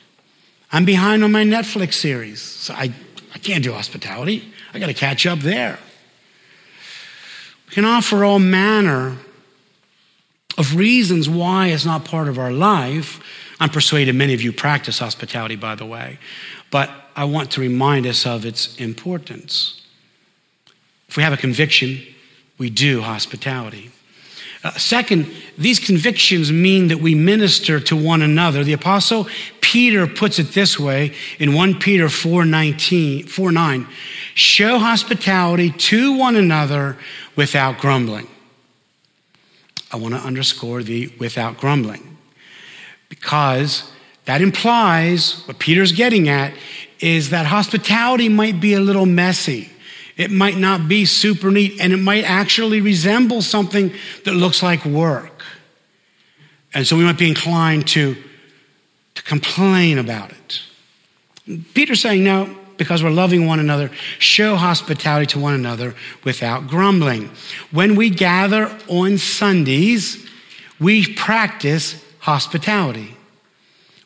I'm 0.73 0.85
behind 0.85 1.23
on 1.23 1.33
my 1.33 1.45
Netflix 1.45 1.95
series, 1.95 2.41
so 2.41 2.75
I, 2.75 2.93
I 3.35 3.39
can't 3.39 3.63
do 3.63 3.73
hospitality. 3.73 4.53
I 4.75 4.79
got 4.79 4.87
to 4.87 4.95
catch 4.95 5.27
up 5.27 5.41
there. 5.41 5.79
We 7.69 7.75
can 7.75 7.85
offer 7.85 8.25
all 8.25 8.39
manner 8.39 9.17
of 10.59 10.77
reasons 10.77 11.29
why 11.29 11.69
it's 11.69 11.85
not 11.85 12.05
part 12.05 12.29
of 12.29 12.39
our 12.39 12.51
life. 12.51 13.21
I'm 13.61 13.71
persuaded 13.71 14.15
many 14.15 14.35
of 14.35 14.43
you 14.43 14.53
practice 14.53 14.99
hospitality, 14.99 15.57
by 15.57 15.75
the 15.75 15.87
way, 15.87 16.19
but 16.71 16.91
I 17.15 17.25
want 17.25 17.51
to 17.53 17.61
remind 17.61 18.07
us 18.07 18.27
of 18.27 18.45
its 18.45 18.77
importance. 18.77 19.81
If 21.09 21.17
we 21.17 21.23
have 21.23 21.33
a 21.33 21.37
conviction, 21.39 22.03
we 22.59 22.71
do 22.71 23.03
hospitality. 23.03 23.91
Uh, 24.67 24.73
second, 24.73 25.33
these 25.57 25.79
convictions 25.79 26.51
mean 26.51 26.89
that 26.89 26.99
we 26.99 27.15
minister 27.15 27.79
to 27.79 27.95
one 27.95 28.21
another. 28.21 28.65
The 28.65 28.73
apostle 28.73 29.29
Peter 29.61 30.09
puts 30.09 30.41
it 30.41 30.55
this 30.55 30.77
way 30.77 31.15
in 31.39 31.55
1 31.55 31.79
Peter 31.79 32.09
4, 32.09 32.45
19, 32.45 33.29
4 33.29 33.53
9 33.53 33.87
show 34.35 34.79
hospitality 34.79 35.71
to 35.71 36.19
one 36.19 36.35
another 36.35 36.99
without 37.37 37.79
grumbling. 37.79 38.27
I 39.93 39.99
want 39.99 40.15
to 40.15 40.21
underscore 40.21 40.83
the 40.83 41.13
without 41.21 41.59
grumbling 41.59 42.19
because 43.09 43.89
that 44.25 44.41
implies 44.41 45.47
what 45.47 45.61
Peter's 45.61 45.93
getting 45.93 46.29
at 46.29 46.53
is 46.99 47.31
that 47.31 47.47
hospitality 47.47 48.29
might 48.29 48.61
be 48.61 48.75
a 48.75 48.81
little 48.81 49.07
messy. 49.07 49.71
It 50.17 50.31
might 50.31 50.57
not 50.57 50.89
be 50.89 51.05
super 51.05 51.51
neat, 51.51 51.81
and 51.81 51.93
it 51.93 51.99
might 51.99 52.25
actually 52.25 52.81
resemble 52.81 53.43
something 53.43 53.93
that 54.25 54.33
looks 54.33 54.63
like 54.63 54.85
work. 54.85 55.43
And 56.73 56.87
so 56.87 56.97
we 56.97 57.05
might 57.05 57.19
be 57.19 57.29
inclined 57.29 57.87
to, 57.89 58.17
to 59.15 59.23
complain 59.23 59.99
about 59.99 60.31
it. 60.31 60.63
Peter's 61.75 62.01
saying, 62.01 62.25
no, 62.25 62.55
because 62.77 63.03
we're 63.03 63.11
loving 63.11 63.47
one 63.47 63.61
another, 63.61 63.91
show 64.19 64.57
hospitality 64.57 65.27
to 65.27 65.39
one 65.39 65.55
another 65.55 65.95
without 66.25 66.67
grumbling. 66.67 67.31
When 67.71 67.95
we 67.95 68.11
gather 68.11 68.77
on 68.89 69.19
Sundays, 69.19 70.27
we 70.81 71.15
practice 71.15 72.03
hospitality. 72.21 73.17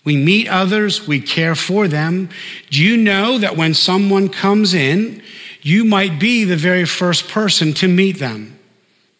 We 0.04 0.16
meet 0.16 0.48
others, 0.48 1.06
we 1.06 1.20
care 1.20 1.54
for 1.54 1.88
them. 1.88 2.30
Do 2.70 2.82
you 2.82 2.96
know 2.96 3.38
that 3.38 3.56
when 3.56 3.74
someone 3.74 4.28
comes 4.28 4.72
in, 4.74 5.22
you 5.62 5.84
might 5.84 6.18
be 6.18 6.44
the 6.44 6.56
very 6.56 6.84
first 6.84 7.28
person 7.28 7.72
to 7.74 7.88
meet 7.88 8.18
them. 8.18 8.58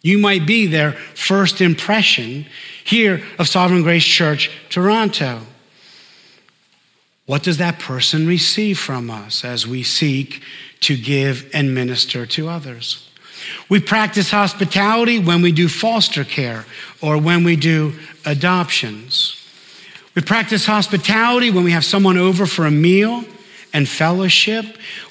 You 0.02 0.18
might 0.18 0.46
be 0.46 0.66
their 0.66 0.92
first 0.92 1.60
impression 1.60 2.46
here 2.84 3.22
of 3.38 3.48
Sovereign 3.48 3.82
Grace 3.82 4.04
Church, 4.04 4.50
Toronto. 4.70 5.42
What 7.26 7.42
does 7.42 7.58
that 7.58 7.78
person 7.78 8.26
receive 8.26 8.78
from 8.78 9.10
us 9.10 9.44
as 9.44 9.66
we 9.66 9.82
seek 9.82 10.42
to 10.80 10.96
give 10.96 11.48
and 11.52 11.74
minister 11.74 12.26
to 12.26 12.48
others? 12.48 13.08
We 13.68 13.80
practice 13.80 14.30
hospitality 14.30 15.18
when 15.18 15.42
we 15.42 15.52
do 15.52 15.68
foster 15.68 16.24
care 16.24 16.64
or 17.00 17.18
when 17.18 17.44
we 17.44 17.56
do 17.56 17.94
adoptions. 18.24 19.36
We 20.14 20.22
practice 20.22 20.66
hospitality 20.66 21.50
when 21.50 21.64
we 21.64 21.70
have 21.72 21.84
someone 21.84 22.18
over 22.18 22.46
for 22.46 22.66
a 22.66 22.70
meal 22.70 23.24
and 23.72 23.88
fellowship. 23.88 24.64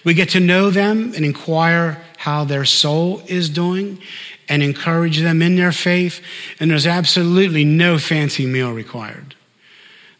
We 0.03 0.13
get 0.13 0.29
to 0.29 0.39
know 0.39 0.69
them 0.69 1.13
and 1.15 1.25
inquire 1.25 2.03
how 2.17 2.43
their 2.43 2.65
soul 2.65 3.21
is 3.27 3.49
doing 3.49 3.99
and 4.47 4.63
encourage 4.63 5.19
them 5.19 5.41
in 5.41 5.55
their 5.55 5.71
faith. 5.71 6.21
And 6.59 6.71
there's 6.71 6.87
absolutely 6.87 7.63
no 7.63 7.97
fancy 7.97 8.45
meal 8.45 8.71
required. 8.71 9.35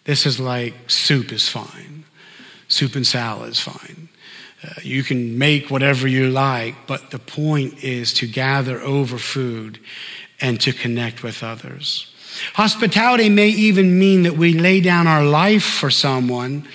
This 0.06 0.26
is 0.26 0.40
like 0.40 0.74
soup 0.88 1.32
is 1.32 1.48
fine, 1.50 2.06
soup 2.68 2.96
and 2.96 3.06
salad 3.06 3.52
is 3.52 3.60
fine. 3.60 4.10
Uh, 4.64 4.74
you 4.82 5.04
can 5.04 5.38
make 5.38 5.70
whatever 5.70 6.08
you 6.08 6.30
like, 6.30 6.76
but 6.88 7.12
the 7.12 7.20
point 7.20 7.84
is 7.84 8.14
to 8.16 8.28
gather 8.28 8.80
over 8.82 9.18
food 9.18 9.80
and 10.42 10.60
to 10.62 10.74
connect 10.74 11.24
with 11.24 11.44
others. 11.44 12.14
Hospitality 12.54 13.30
may 13.30 13.50
even 13.50 13.98
mean 14.00 14.24
that 14.24 14.38
we 14.38 14.54
lay 14.54 14.82
down 14.82 15.08
our 15.08 15.24
life 15.24 15.64
for 15.64 15.90
someone 15.90 16.68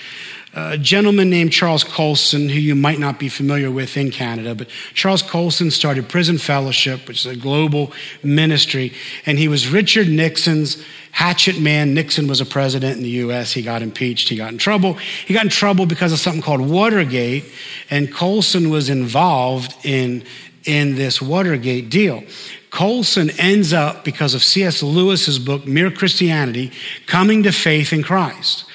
a 0.55 0.77
gentleman 0.77 1.29
named 1.29 1.51
Charles 1.51 1.83
Colson, 1.83 2.47
who 2.47 2.59
you 2.59 2.75
might 2.75 2.97
not 2.97 3.19
be 3.19 3.27
familiar 3.27 3.69
with 3.69 3.97
in 3.97 4.09
Canada, 4.09 4.55
but 4.55 4.69
Charles 4.93 5.21
Colson 5.21 5.69
started 5.69 6.07
Prison 6.07 6.37
Fellowship, 6.37 7.09
which 7.09 7.25
is 7.25 7.31
a 7.31 7.35
global 7.35 7.91
ministry, 8.23 8.93
and 9.25 9.37
he 9.37 9.49
was 9.49 9.67
Richard 9.67 10.07
Nixon's 10.07 10.81
hatchet 11.11 11.59
man. 11.59 11.93
Nixon 11.93 12.27
was 12.27 12.39
a 12.39 12.45
president 12.45 12.95
in 12.95 13.03
the 13.03 13.09
U.S. 13.09 13.51
He 13.51 13.61
got 13.61 13.81
impeached. 13.81 14.29
He 14.29 14.37
got 14.37 14.53
in 14.53 14.57
trouble. 14.57 14.93
He 14.93 15.33
got 15.33 15.43
in 15.43 15.49
trouble 15.49 15.85
because 15.85 16.13
of 16.13 16.19
something 16.19 16.41
called 16.41 16.61
Watergate, 16.61 17.43
and 17.89 18.11
Colson 18.13 18.69
was 18.69 18.89
involved 18.89 19.75
in, 19.83 20.23
in 20.63 20.95
this 20.95 21.21
Watergate 21.21 21.89
deal. 21.89 22.23
Colson 22.69 23.29
ends 23.39 23.73
up, 23.73 24.05
because 24.05 24.33
of 24.33 24.41
C.S. 24.43 24.81
Lewis's 24.81 25.37
book, 25.37 25.65
Mere 25.67 25.91
Christianity, 25.91 26.71
coming 27.07 27.43
to 27.43 27.51
faith 27.51 27.91
in 27.91 28.03
Christ. 28.03 28.65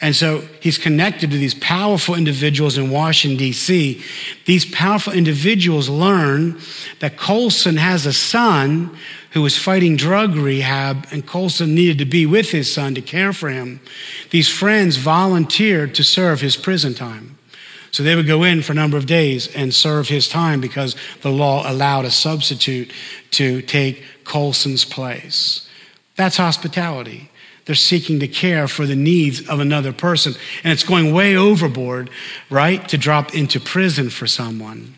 And 0.00 0.14
so 0.14 0.40
he's 0.60 0.76
connected 0.76 1.30
to 1.30 1.38
these 1.38 1.54
powerful 1.54 2.14
individuals 2.14 2.76
in 2.76 2.90
Washington, 2.90 3.38
D.C. 3.38 4.02
These 4.44 4.66
powerful 4.66 5.12
individuals 5.12 5.88
learn 5.88 6.60
that 7.00 7.16
Colson 7.16 7.76
has 7.76 8.04
a 8.04 8.12
son 8.12 8.96
who 9.30 9.42
was 9.42 9.56
fighting 9.56 9.96
drug 9.96 10.34
rehab, 10.36 11.06
and 11.10 11.26
Colson 11.26 11.74
needed 11.74 11.98
to 11.98 12.04
be 12.04 12.26
with 12.26 12.50
his 12.50 12.72
son 12.72 12.94
to 12.94 13.00
care 13.00 13.32
for 13.32 13.48
him. 13.48 13.80
These 14.30 14.48
friends 14.48 14.96
volunteered 14.96 15.94
to 15.94 16.04
serve 16.04 16.40
his 16.40 16.56
prison 16.56 16.94
time. 16.94 17.36
So 17.90 18.02
they 18.02 18.16
would 18.16 18.26
go 18.26 18.42
in 18.42 18.62
for 18.62 18.72
a 18.72 18.74
number 18.74 18.96
of 18.96 19.06
days 19.06 19.46
and 19.54 19.72
serve 19.72 20.08
his 20.08 20.28
time 20.28 20.60
because 20.60 20.96
the 21.22 21.30
law 21.30 21.70
allowed 21.70 22.04
a 22.04 22.10
substitute 22.10 22.92
to 23.32 23.62
take 23.62 24.04
Colson's 24.24 24.84
place. 24.84 25.68
That's 26.16 26.36
hospitality. 26.36 27.30
They're 27.64 27.74
seeking 27.74 28.20
to 28.20 28.28
care 28.28 28.68
for 28.68 28.86
the 28.86 28.96
needs 28.96 29.48
of 29.48 29.58
another 29.58 29.92
person. 29.92 30.34
And 30.62 30.72
it's 30.72 30.82
going 30.82 31.14
way 31.14 31.36
overboard, 31.36 32.10
right, 32.50 32.86
to 32.88 32.98
drop 32.98 33.34
into 33.34 33.58
prison 33.58 34.10
for 34.10 34.26
someone. 34.26 34.94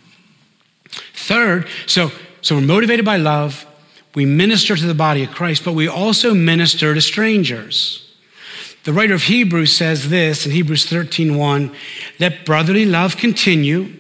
Third, 1.15 1.69
so, 1.87 2.11
so 2.43 2.57
we're 2.57 2.63
motivated 2.63 3.05
by 3.05 3.17
love. 3.19 3.67
We 4.15 4.25
minister 4.25 4.77
to 4.77 4.87
the 4.87 4.95
body 4.95 5.25
of 5.25 5.31
Christ, 5.31 5.65
but 5.65 5.75
we 5.75 5.87
also 5.87 6.35
minister 6.35 6.95
to 6.95 7.01
strangers. 7.01 8.03
The 8.85 8.93
writer 8.93 9.15
of 9.15 9.25
Hebrews 9.25 9.77
says 9.77 10.11
this 10.11 10.47
in 10.47 10.53
Hebrews 10.53 10.87
13:1, 10.87 11.75
let 12.21 12.45
brotherly 12.45 12.87
love 12.87 13.17
continue. 13.17 13.93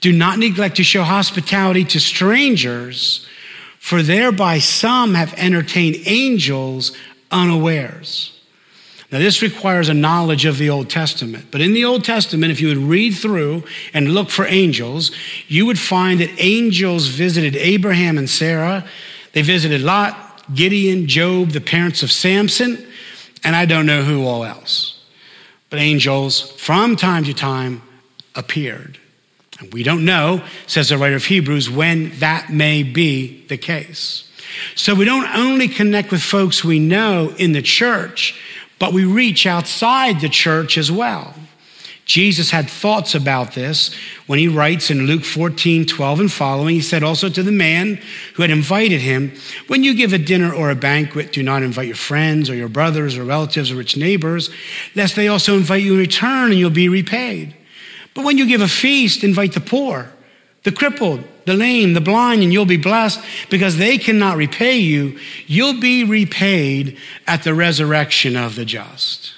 Do 0.00 0.12
not 0.12 0.38
neglect 0.38 0.76
to 0.76 0.84
show 0.84 1.04
hospitality 1.04 1.84
to 1.84 2.00
strangers, 2.00 3.26
for 3.78 4.02
thereby 4.02 4.58
some 4.58 5.14
have 5.14 5.34
entertained 5.34 6.02
angels 6.04 6.92
unawares. 7.30 8.38
Now, 9.10 9.18
this 9.18 9.40
requires 9.40 9.88
a 9.88 9.94
knowledge 9.94 10.44
of 10.44 10.58
the 10.58 10.68
Old 10.68 10.90
Testament. 10.90 11.46
But 11.50 11.62
in 11.62 11.72
the 11.72 11.86
Old 11.86 12.04
Testament, 12.04 12.52
if 12.52 12.60
you 12.60 12.68
would 12.68 12.76
read 12.76 13.12
through 13.12 13.64
and 13.94 14.12
look 14.12 14.28
for 14.28 14.44
angels, 14.44 15.10
you 15.46 15.64
would 15.64 15.78
find 15.78 16.20
that 16.20 16.30
angels 16.38 17.06
visited 17.06 17.56
Abraham 17.56 18.18
and 18.18 18.28
Sarah. 18.28 18.84
They 19.32 19.40
visited 19.40 19.80
Lot, 19.80 20.42
Gideon, 20.54 21.06
Job, 21.06 21.50
the 21.50 21.60
parents 21.60 22.02
of 22.02 22.12
Samson, 22.12 22.86
and 23.42 23.56
I 23.56 23.64
don't 23.64 23.86
know 23.86 24.02
who 24.02 24.26
all 24.26 24.44
else. 24.44 25.02
But 25.70 25.78
angels, 25.78 26.50
from 26.52 26.96
time 26.96 27.24
to 27.24 27.34
time, 27.34 27.82
appeared. 28.34 28.98
And 29.58 29.72
we 29.72 29.82
don't 29.82 30.04
know, 30.04 30.42
says 30.66 30.90
the 30.90 30.98
writer 30.98 31.16
of 31.16 31.24
Hebrews, 31.24 31.70
when 31.70 32.10
that 32.18 32.50
may 32.50 32.82
be 32.82 33.46
the 33.46 33.56
case. 33.56 34.27
So 34.74 34.94
we 34.94 35.04
don't 35.04 35.28
only 35.34 35.68
connect 35.68 36.10
with 36.10 36.22
folks 36.22 36.64
we 36.64 36.78
know 36.78 37.34
in 37.38 37.52
the 37.52 37.62
church, 37.62 38.40
but 38.78 38.92
we 38.92 39.04
reach 39.04 39.46
outside 39.46 40.20
the 40.20 40.28
church 40.28 40.78
as 40.78 40.90
well. 40.90 41.34
Jesus 42.08 42.50
had 42.50 42.70
thoughts 42.70 43.14
about 43.14 43.52
this 43.52 43.94
when 44.26 44.38
he 44.38 44.48
writes 44.48 44.90
in 44.90 45.06
Luke 45.06 45.24
14, 45.24 45.84
12 45.84 46.20
and 46.20 46.32
following. 46.32 46.74
He 46.74 46.80
said 46.80 47.02
also 47.02 47.28
to 47.28 47.42
the 47.42 47.52
man 47.52 48.00
who 48.32 48.42
had 48.42 48.50
invited 48.50 49.02
him, 49.02 49.34
When 49.66 49.84
you 49.84 49.92
give 49.92 50.14
a 50.14 50.18
dinner 50.18 50.50
or 50.50 50.70
a 50.70 50.74
banquet, 50.74 51.32
do 51.32 51.42
not 51.42 51.62
invite 51.62 51.86
your 51.86 51.96
friends 51.96 52.48
or 52.48 52.54
your 52.54 52.70
brothers 52.70 53.18
or 53.18 53.24
relatives 53.24 53.70
or 53.70 53.74
rich 53.76 53.94
neighbors, 53.94 54.48
lest 54.94 55.16
they 55.16 55.28
also 55.28 55.58
invite 55.58 55.82
you 55.82 55.92
in 55.92 55.98
return 55.98 56.50
and 56.50 56.58
you'll 56.58 56.70
be 56.70 56.88
repaid. 56.88 57.54
But 58.14 58.24
when 58.24 58.38
you 58.38 58.46
give 58.46 58.62
a 58.62 58.68
feast, 58.68 59.22
invite 59.22 59.52
the 59.52 59.60
poor, 59.60 60.10
the 60.62 60.72
crippled, 60.72 61.22
the 61.48 61.54
lame, 61.54 61.94
the 61.94 62.00
blind, 62.00 62.42
and 62.42 62.52
you'll 62.52 62.66
be 62.66 62.76
blessed 62.76 63.20
because 63.50 63.78
they 63.78 63.98
cannot 63.98 64.36
repay 64.36 64.76
you. 64.76 65.18
You'll 65.46 65.80
be 65.80 66.04
repaid 66.04 66.98
at 67.26 67.42
the 67.42 67.54
resurrection 67.54 68.36
of 68.36 68.54
the 68.54 68.64
just. 68.64 69.32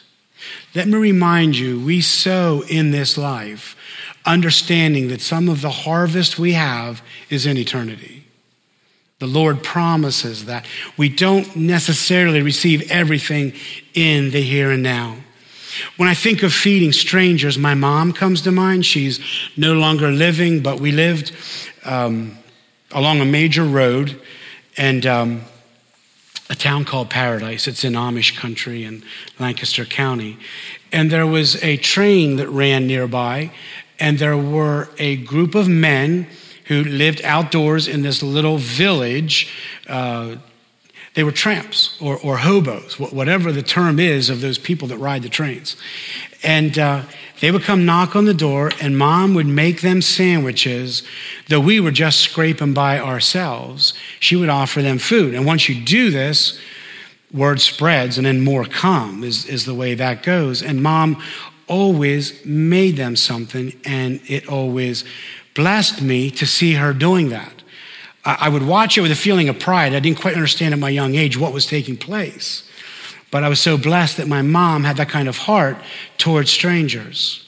Let 0.74 0.88
me 0.88 0.98
remind 0.98 1.56
you, 1.56 1.80
we 1.80 2.00
sow 2.00 2.62
in 2.68 2.90
this 2.90 3.16
life, 3.16 3.76
understanding 4.26 5.08
that 5.08 5.20
some 5.20 5.48
of 5.48 5.62
the 5.62 5.70
harvest 5.70 6.38
we 6.38 6.52
have 6.52 7.00
is 7.30 7.46
in 7.46 7.56
eternity. 7.56 8.24
The 9.20 9.26
Lord 9.26 9.62
promises 9.62 10.46
that 10.46 10.66
we 10.96 11.08
don't 11.08 11.54
necessarily 11.54 12.42
receive 12.42 12.90
everything 12.90 13.52
in 13.94 14.30
the 14.30 14.40
here 14.40 14.70
and 14.70 14.82
now. 14.82 15.16
When 15.96 16.08
I 16.08 16.14
think 16.14 16.42
of 16.42 16.52
feeding 16.52 16.92
strangers, 16.92 17.56
my 17.56 17.74
mom 17.74 18.12
comes 18.12 18.42
to 18.42 18.52
mind. 18.52 18.84
She's 18.84 19.20
no 19.56 19.74
longer 19.74 20.10
living, 20.10 20.60
but 20.62 20.80
we 20.80 20.90
lived 20.90 21.32
um, 21.84 22.38
along 22.92 23.20
a 23.20 23.24
major 23.24 23.64
road, 23.64 24.20
and 24.76 25.06
um, 25.06 25.42
a 26.48 26.54
town 26.54 26.84
called 26.84 27.08
Paradise. 27.08 27.68
It's 27.68 27.84
in 27.84 27.92
Amish 27.94 28.36
country 28.36 28.84
in 28.84 29.04
Lancaster 29.38 29.84
County. 29.84 30.36
And 30.92 31.10
there 31.10 31.26
was 31.26 31.62
a 31.62 31.76
train 31.76 32.36
that 32.36 32.48
ran 32.48 32.86
nearby, 32.86 33.52
and 34.00 34.18
there 34.18 34.36
were 34.36 34.88
a 34.98 35.16
group 35.16 35.54
of 35.54 35.68
men 35.68 36.26
who 36.66 36.82
lived 36.82 37.22
outdoors 37.22 37.86
in 37.86 38.02
this 38.02 38.22
little 38.22 38.58
village. 38.58 39.52
Uh, 39.88 40.36
they 41.14 41.24
were 41.24 41.32
tramps 41.32 41.96
or, 42.00 42.18
or, 42.18 42.38
hobos, 42.38 42.98
whatever 42.98 43.52
the 43.52 43.62
term 43.62 43.98
is 43.98 44.30
of 44.30 44.40
those 44.40 44.58
people 44.58 44.88
that 44.88 44.98
ride 44.98 45.22
the 45.22 45.28
trains. 45.28 45.76
And 46.42 46.78
uh, 46.78 47.02
they 47.40 47.50
would 47.50 47.62
come 47.62 47.84
knock 47.84 48.16
on 48.16 48.24
the 48.24 48.34
door, 48.34 48.70
and 48.80 48.96
mom 48.96 49.34
would 49.34 49.46
make 49.46 49.80
them 49.80 50.02
sandwiches. 50.02 51.02
Though 51.48 51.60
we 51.60 51.80
were 51.80 51.90
just 51.90 52.20
scraping 52.20 52.74
by 52.74 52.98
ourselves, 52.98 53.94
she 54.20 54.36
would 54.36 54.48
offer 54.48 54.82
them 54.82 54.98
food. 54.98 55.34
And 55.34 55.44
once 55.44 55.68
you 55.68 55.84
do 55.84 56.10
this, 56.10 56.58
word 57.32 57.60
spreads, 57.60 58.16
and 58.16 58.26
then 58.26 58.40
more 58.40 58.64
come, 58.64 59.22
is, 59.22 59.46
is 59.46 59.64
the 59.64 59.74
way 59.74 59.94
that 59.94 60.22
goes. 60.22 60.62
And 60.62 60.82
mom 60.82 61.22
always 61.66 62.44
made 62.44 62.96
them 62.96 63.16
something, 63.16 63.72
and 63.84 64.20
it 64.26 64.48
always 64.48 65.04
blessed 65.54 66.02
me 66.02 66.30
to 66.30 66.46
see 66.46 66.74
her 66.74 66.92
doing 66.92 67.28
that. 67.30 67.52
I 68.24 68.50
would 68.50 68.66
watch 68.66 68.98
it 68.98 69.00
with 69.00 69.12
a 69.12 69.16
feeling 69.16 69.48
of 69.48 69.58
pride. 69.58 69.94
I 69.94 70.00
didn't 70.00 70.20
quite 70.20 70.34
understand 70.34 70.74
at 70.74 70.80
my 70.80 70.90
young 70.90 71.14
age 71.14 71.38
what 71.38 71.54
was 71.54 71.64
taking 71.64 71.96
place. 71.96 72.69
But 73.30 73.44
I 73.44 73.48
was 73.48 73.60
so 73.60 73.76
blessed 73.78 74.16
that 74.16 74.28
my 74.28 74.42
mom 74.42 74.84
had 74.84 74.96
that 74.96 75.08
kind 75.08 75.28
of 75.28 75.38
heart 75.38 75.76
towards 76.18 76.50
strangers. 76.50 77.46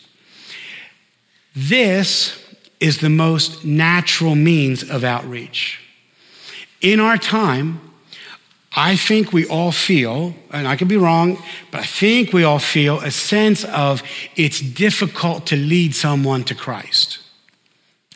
This 1.55 2.39
is 2.81 2.99
the 2.99 3.11
most 3.11 3.65
natural 3.65 4.35
means 4.35 4.89
of 4.89 5.05
outreach. 5.05 5.81
In 6.81 6.99
our 6.99 7.17
time, 7.17 7.81
I 8.75 8.97
think 8.97 9.33
we 9.33 9.47
all 9.47 9.71
feel, 9.71 10.35
and 10.51 10.67
I 10.67 10.77
could 10.77 10.89
be 10.89 10.97
wrong, 10.97 11.39
but 11.71 11.81
I 11.81 11.85
think 11.85 12.33
we 12.33 12.43
all 12.43 12.59
feel 12.59 13.01
a 13.01 13.11
sense 13.11 13.65
of 13.65 14.03
it's 14.35 14.61
difficult 14.61 15.47
to 15.49 15.57
lead 15.57 15.95
someone 15.95 16.43
to 16.45 16.55
Christ. 16.55 17.19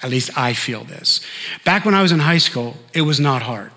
At 0.03 0.11
least 0.11 0.37
I 0.37 0.55
feel 0.55 0.85
this. 0.85 1.21
Back 1.65 1.85
when 1.85 1.95
I 1.95 2.03
was 2.03 2.13
in 2.13 2.21
high 2.21 2.39
school, 2.39 2.77
it 2.95 3.03
was 3.03 3.21
not 3.21 3.43
hard. 3.43 3.73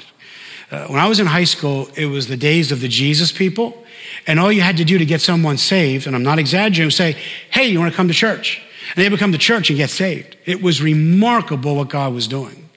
Uh, 0.72 0.88
when 0.88 1.00
I 1.00 1.08
was 1.08 1.20
in 1.20 1.26
high 1.26 1.46
school, 1.46 1.90
it 1.96 2.06
was 2.06 2.28
the 2.28 2.38
days 2.38 2.72
of 2.72 2.80
the 2.80 2.88
Jesus 2.88 3.32
people. 3.32 3.84
And 4.28 4.40
all 4.40 4.52
you 4.52 4.62
had 4.62 4.78
to 4.78 4.86
do 4.86 4.98
to 4.98 5.06
get 5.06 5.22
someone 5.22 5.58
saved, 5.58 6.08
and 6.08 6.16
I'm 6.16 6.24
not 6.24 6.40
exaggerating, 6.40 6.92
say, 6.92 7.18
hey, 7.52 7.68
you 7.68 7.80
want 7.80 7.92
to 7.92 7.98
come 7.98 8.08
to 8.08 8.14
church? 8.14 8.62
And 8.96 9.04
they 9.04 9.10
would 9.10 9.20
come 9.20 9.32
to 9.32 9.38
church 9.38 9.70
and 9.70 9.78
get 9.78 9.90
saved. 9.90 10.38
It 10.46 10.62
was 10.62 10.82
remarkable 10.82 11.76
what 11.76 11.90
God 11.90 12.14
was 12.14 12.28
doing. 12.28 12.70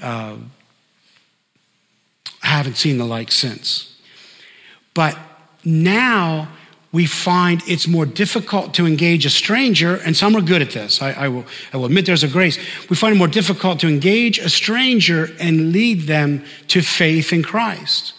Uh, 0.00 0.36
I 2.42 2.46
haven't 2.46 2.76
seen 2.76 2.98
the 2.98 3.04
like 3.04 3.32
since. 3.32 3.96
But 4.94 5.18
now 5.64 6.48
we 6.96 7.04
find 7.04 7.62
it's 7.66 7.86
more 7.86 8.06
difficult 8.06 8.72
to 8.72 8.86
engage 8.86 9.26
a 9.26 9.30
stranger, 9.30 9.96
and 9.96 10.16
some 10.16 10.34
are 10.34 10.40
good 10.40 10.62
at 10.62 10.70
this. 10.70 11.02
I, 11.02 11.12
I, 11.12 11.28
will, 11.28 11.44
I 11.74 11.76
will 11.76 11.84
admit 11.84 12.06
there's 12.06 12.24
a 12.24 12.28
grace. 12.28 12.56
We 12.88 12.96
find 12.96 13.14
it 13.14 13.18
more 13.18 13.28
difficult 13.28 13.80
to 13.80 13.86
engage 13.86 14.38
a 14.38 14.48
stranger 14.48 15.28
and 15.38 15.72
lead 15.72 16.06
them 16.06 16.42
to 16.68 16.80
faith 16.80 17.34
in 17.34 17.42
Christ. 17.42 18.14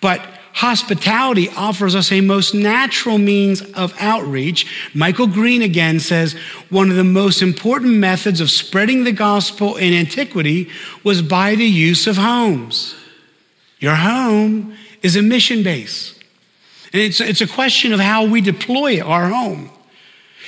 But 0.00 0.20
hospitality 0.52 1.48
offers 1.56 1.96
us 1.96 2.12
a 2.12 2.20
most 2.20 2.54
natural 2.54 3.18
means 3.18 3.62
of 3.72 3.92
outreach. 3.98 4.64
Michael 4.94 5.26
Green 5.26 5.60
again 5.60 5.98
says 5.98 6.34
one 6.68 6.88
of 6.88 6.94
the 6.94 7.02
most 7.02 7.42
important 7.42 7.94
methods 7.94 8.40
of 8.40 8.48
spreading 8.48 9.02
the 9.02 9.10
gospel 9.10 9.74
in 9.74 9.92
antiquity 9.92 10.70
was 11.02 11.20
by 11.20 11.56
the 11.56 11.66
use 11.66 12.06
of 12.06 12.16
homes. 12.16 12.94
Your 13.80 13.96
home 13.96 14.76
is 15.02 15.16
a 15.16 15.22
mission 15.22 15.64
base. 15.64 16.19
It's, 16.92 17.20
it's 17.20 17.40
a 17.40 17.46
question 17.46 17.92
of 17.92 18.00
how 18.00 18.26
we 18.26 18.40
deploy 18.40 19.00
our 19.00 19.28
home. 19.28 19.70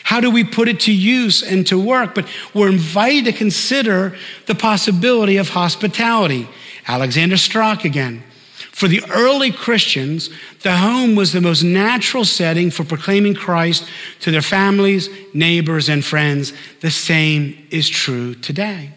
How 0.05 0.21
do 0.21 0.31
we 0.31 0.43
put 0.43 0.69
it 0.69 0.81
to 0.81 0.93
use 0.93 1.43
and 1.43 1.67
to 1.69 1.79
work? 1.79 2.15
But 2.15 2.27
we're 2.53 2.71
invited 2.71 3.27
to 3.27 3.33
consider 3.33 4.17
the 4.47 4.55
possibility 4.55 5.37
of 5.37 5.51
hospitality. 5.51 6.49
Alexander 6.87 7.37
Strauch 7.37 7.85
again. 7.85 8.25
For 8.73 8.89
the 8.89 9.05
early 9.11 9.53
Christians, 9.53 10.31
the 10.63 10.79
home 10.79 11.15
was 11.15 11.33
the 11.33 11.41
most 11.41 11.63
natural 11.63 12.25
setting 12.25 12.71
for 12.71 12.85
proclaiming 12.85 13.35
Christ 13.35 13.87
to 14.21 14.31
their 14.31 14.43
families, 14.43 15.09
neighbors, 15.35 15.89
and 15.89 16.05
friends. 16.05 16.53
The 16.81 16.91
same 16.91 17.67
is 17.71 17.89
true 17.89 18.35
today. 18.35 18.91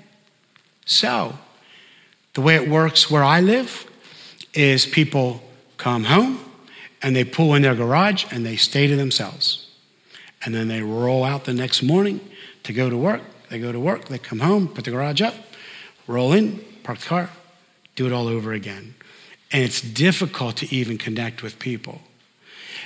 So, 0.86 1.38
the 2.34 2.42
way 2.42 2.56
it 2.56 2.70
works 2.70 3.12
where 3.12 3.24
I 3.24 3.42
live 3.42 3.86
is 4.54 4.86
people 4.86 5.44
come 5.78 6.06
home, 6.06 6.40
and 7.02 7.16
they 7.16 7.24
pull 7.24 7.54
in 7.54 7.62
their 7.62 7.76
garage 7.76 8.26
and 8.32 8.46
they 8.46 8.56
stay 8.56 8.88
to 8.88 8.96
themselves. 8.96 9.68
And 10.44 10.54
then 10.54 10.68
they 10.68 10.82
roll 10.82 11.24
out 11.24 11.46
the 11.46 11.54
next 11.54 11.82
morning 11.82 12.20
to 12.64 12.74
go 12.74 12.90
to 12.90 12.98
work. 12.98 13.22
They 13.50 13.60
go 13.60 13.72
to 13.72 13.80
work, 13.80 14.06
they 14.06 14.18
come 14.18 14.40
home, 14.40 14.68
put 14.68 14.86
the 14.86 14.92
garage 14.92 15.22
up, 15.22 15.36
roll 16.08 16.34
in, 16.34 16.64
park 16.84 17.00
the 17.00 17.06
car, 17.06 17.30
do 17.96 18.06
it 18.06 18.12
all 18.12 18.28
over 18.28 18.54
again. 18.54 18.96
And 19.52 19.64
it's 19.64 19.82
difficult 19.82 20.58
to 20.58 20.76
even 20.76 20.98
connect 20.98 21.44
with 21.44 21.60
people. 21.60 22.02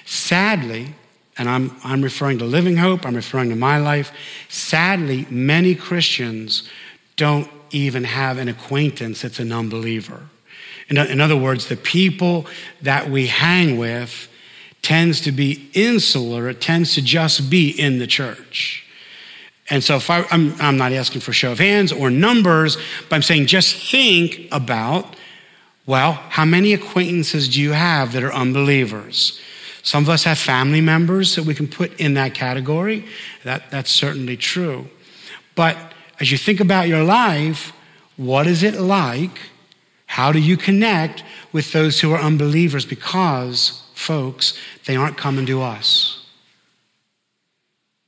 Sadly, 0.06 0.94
and 1.38 1.50
I'm, 1.50 1.76
I'm 1.84 2.02
referring 2.02 2.40
to 2.40 2.46
Living 2.46 2.78
Hope, 2.78 3.06
I'm 3.06 3.16
referring 3.16 3.50
to 3.50 3.56
my 3.56 3.78
life. 3.78 4.12
Sadly, 4.50 5.26
many 5.30 5.76
Christians 5.76 6.70
don't 7.16 7.50
even 7.72 8.04
have 8.04 8.38
an 8.38 8.50
acquaintance 8.50 9.22
that's 9.22 9.40
an 9.40 9.52
unbeliever. 9.52 10.24
In, 10.90 10.98
in 10.98 11.22
other 11.22 11.38
words, 11.38 11.68
the 11.68 11.78
people 11.78 12.46
that 12.82 13.10
we 13.10 13.28
hang 13.28 13.78
with 13.78 14.28
tends 14.82 15.22
to 15.22 15.32
be 15.32 15.70
insular. 15.74 16.50
It 16.50 16.62
tends 16.62 16.96
to 16.96 17.02
just 17.02 17.50
be 17.50 17.70
in 17.70 18.00
the 18.00 18.08
church. 18.08 18.86
And 19.70 19.84
so 19.84 19.98
if 19.98 20.10
I, 20.10 20.26
I'm, 20.32 20.60
I'm 20.60 20.78
not 20.78 20.92
asking 20.92 21.22
for 21.22 21.32
show 21.32 21.52
of 21.52 21.60
hands 21.60 21.92
or 21.92 22.10
numbers, 22.10 22.78
but 23.08 23.16
I'm 23.16 23.22
saying 23.22 23.46
just 23.46 23.76
think 23.92 24.48
about, 24.52 25.16
well, 25.86 26.14
how 26.14 26.46
many 26.46 26.74
acquaintances 26.74 27.48
do 27.50 27.62
you 27.62 27.74
have 27.74 28.14
that 28.14 28.24
are 28.24 28.34
unbelievers? 28.34 29.40
Some 29.84 30.04
of 30.04 30.10
us 30.10 30.24
have 30.24 30.40
family 30.40 30.82
members 30.82 31.36
that 31.36 31.46
we 31.46 31.54
can 31.54 31.68
put 31.68 32.00
in 32.00 32.16
that 32.16 32.34
category. 32.34 33.06
That, 33.44 33.70
that's 33.70 33.92
certainly 33.92 34.38
true. 34.38 34.90
But 35.56 35.78
as 36.20 36.32
you 36.32 36.38
think 36.38 36.60
about 36.60 36.88
your 36.88 37.04
life, 37.04 37.74
what 38.18 38.48
is 38.48 38.64
it 38.64 38.76
like 38.76 39.40
how 40.10 40.32
do 40.32 40.40
you 40.40 40.58
connect 40.58 41.24
with 41.54 41.72
those 41.72 42.00
who 42.00 42.12
are 42.12 42.20
unbelievers? 42.20 42.84
Because, 42.84 43.84
folks, 43.94 44.58
they 44.88 44.96
aren't 44.96 45.18
coming 45.18 45.46
to 45.46 45.62
us. 45.62 46.26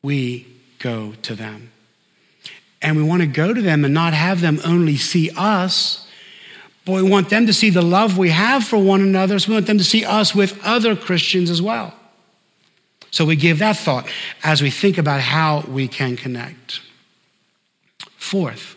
We 0.02 0.48
go 0.80 1.14
to 1.22 1.36
them. 1.36 1.72
And 2.82 2.98
we 2.98 3.04
want 3.04 3.22
to 3.22 3.28
go 3.28 3.54
to 3.54 3.62
them 3.62 3.86
and 3.86 3.94
not 3.94 4.16
have 4.16 4.42
them 4.42 4.60
only 4.66 4.98
see 4.98 5.30
us, 5.38 6.08
but 6.86 6.94
we 6.94 7.04
want 7.04 7.30
them 7.30 7.46
to 7.46 7.54
see 7.54 7.70
the 7.70 7.84
love 7.84 8.18
we 8.18 8.32
have 8.32 8.64
for 8.64 8.80
one 8.80 9.02
another. 9.02 9.38
So 9.38 9.50
we 9.50 9.54
want 9.54 9.68
them 9.68 9.78
to 9.78 9.84
see 9.84 10.04
us 10.04 10.34
with 10.34 10.60
other 10.64 10.96
Christians 10.96 11.52
as 11.52 11.62
well. 11.62 11.94
So 13.12 13.26
we 13.26 13.36
give 13.36 13.60
that 13.60 13.78
thought 13.78 14.10
as 14.44 14.64
we 14.64 14.72
think 14.72 14.98
about 14.98 15.22
how 15.22 15.62
we 15.68 15.88
can 15.88 16.18
connect. 16.18 16.80
Fourth, 18.18 18.76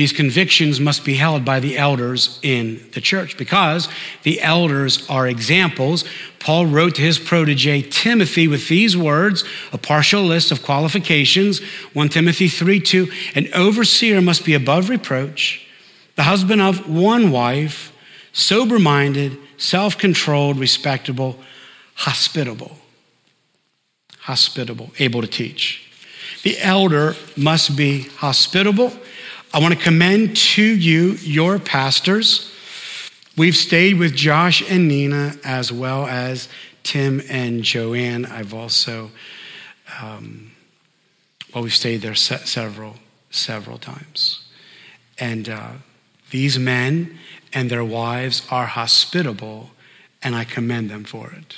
these 0.00 0.14
convictions 0.14 0.80
must 0.80 1.04
be 1.04 1.16
held 1.16 1.44
by 1.44 1.60
the 1.60 1.76
elders 1.76 2.38
in 2.42 2.80
the 2.94 3.02
church 3.02 3.36
because 3.36 3.86
the 4.22 4.40
elders 4.40 5.06
are 5.10 5.28
examples. 5.28 6.06
Paul 6.38 6.64
wrote 6.64 6.94
to 6.94 7.02
his 7.02 7.18
protege 7.18 7.82
Timothy 7.82 8.48
with 8.48 8.66
these 8.68 8.96
words, 8.96 9.44
a 9.74 9.76
partial 9.76 10.22
list 10.22 10.52
of 10.52 10.62
qualifications 10.62 11.58
1 11.92 12.08
Timothy 12.08 12.48
3 12.48 12.80
2. 12.80 13.12
An 13.34 13.48
overseer 13.52 14.22
must 14.22 14.42
be 14.46 14.54
above 14.54 14.88
reproach, 14.88 15.66
the 16.16 16.22
husband 16.22 16.62
of 16.62 16.88
one 16.88 17.30
wife, 17.30 17.92
sober 18.32 18.78
minded, 18.78 19.36
self 19.58 19.98
controlled, 19.98 20.58
respectable, 20.58 21.38
hospitable. 21.96 22.78
Hospitable, 24.20 24.92
able 24.98 25.20
to 25.20 25.26
teach. 25.26 25.92
The 26.42 26.58
elder 26.58 27.16
must 27.36 27.76
be 27.76 28.04
hospitable. 28.16 28.94
I 29.52 29.58
want 29.58 29.74
to 29.74 29.80
commend 29.80 30.36
to 30.36 30.62
you 30.62 31.14
your 31.22 31.58
pastors. 31.58 32.54
We've 33.36 33.56
stayed 33.56 33.98
with 33.98 34.14
Josh 34.14 34.62
and 34.70 34.86
Nina 34.86 35.34
as 35.42 35.72
well 35.72 36.06
as 36.06 36.48
Tim 36.84 37.20
and 37.28 37.64
Joanne. 37.64 38.26
I've 38.26 38.54
also, 38.54 39.10
um, 40.00 40.52
well, 41.52 41.64
we've 41.64 41.74
stayed 41.74 42.00
there 42.02 42.14
se- 42.14 42.42
several, 42.44 42.96
several 43.30 43.78
times. 43.78 44.46
And 45.18 45.48
uh, 45.48 45.72
these 46.30 46.56
men 46.56 47.18
and 47.52 47.68
their 47.68 47.84
wives 47.84 48.46
are 48.52 48.66
hospitable, 48.66 49.70
and 50.22 50.36
I 50.36 50.44
commend 50.44 50.90
them 50.90 51.02
for 51.02 51.32
it. 51.32 51.56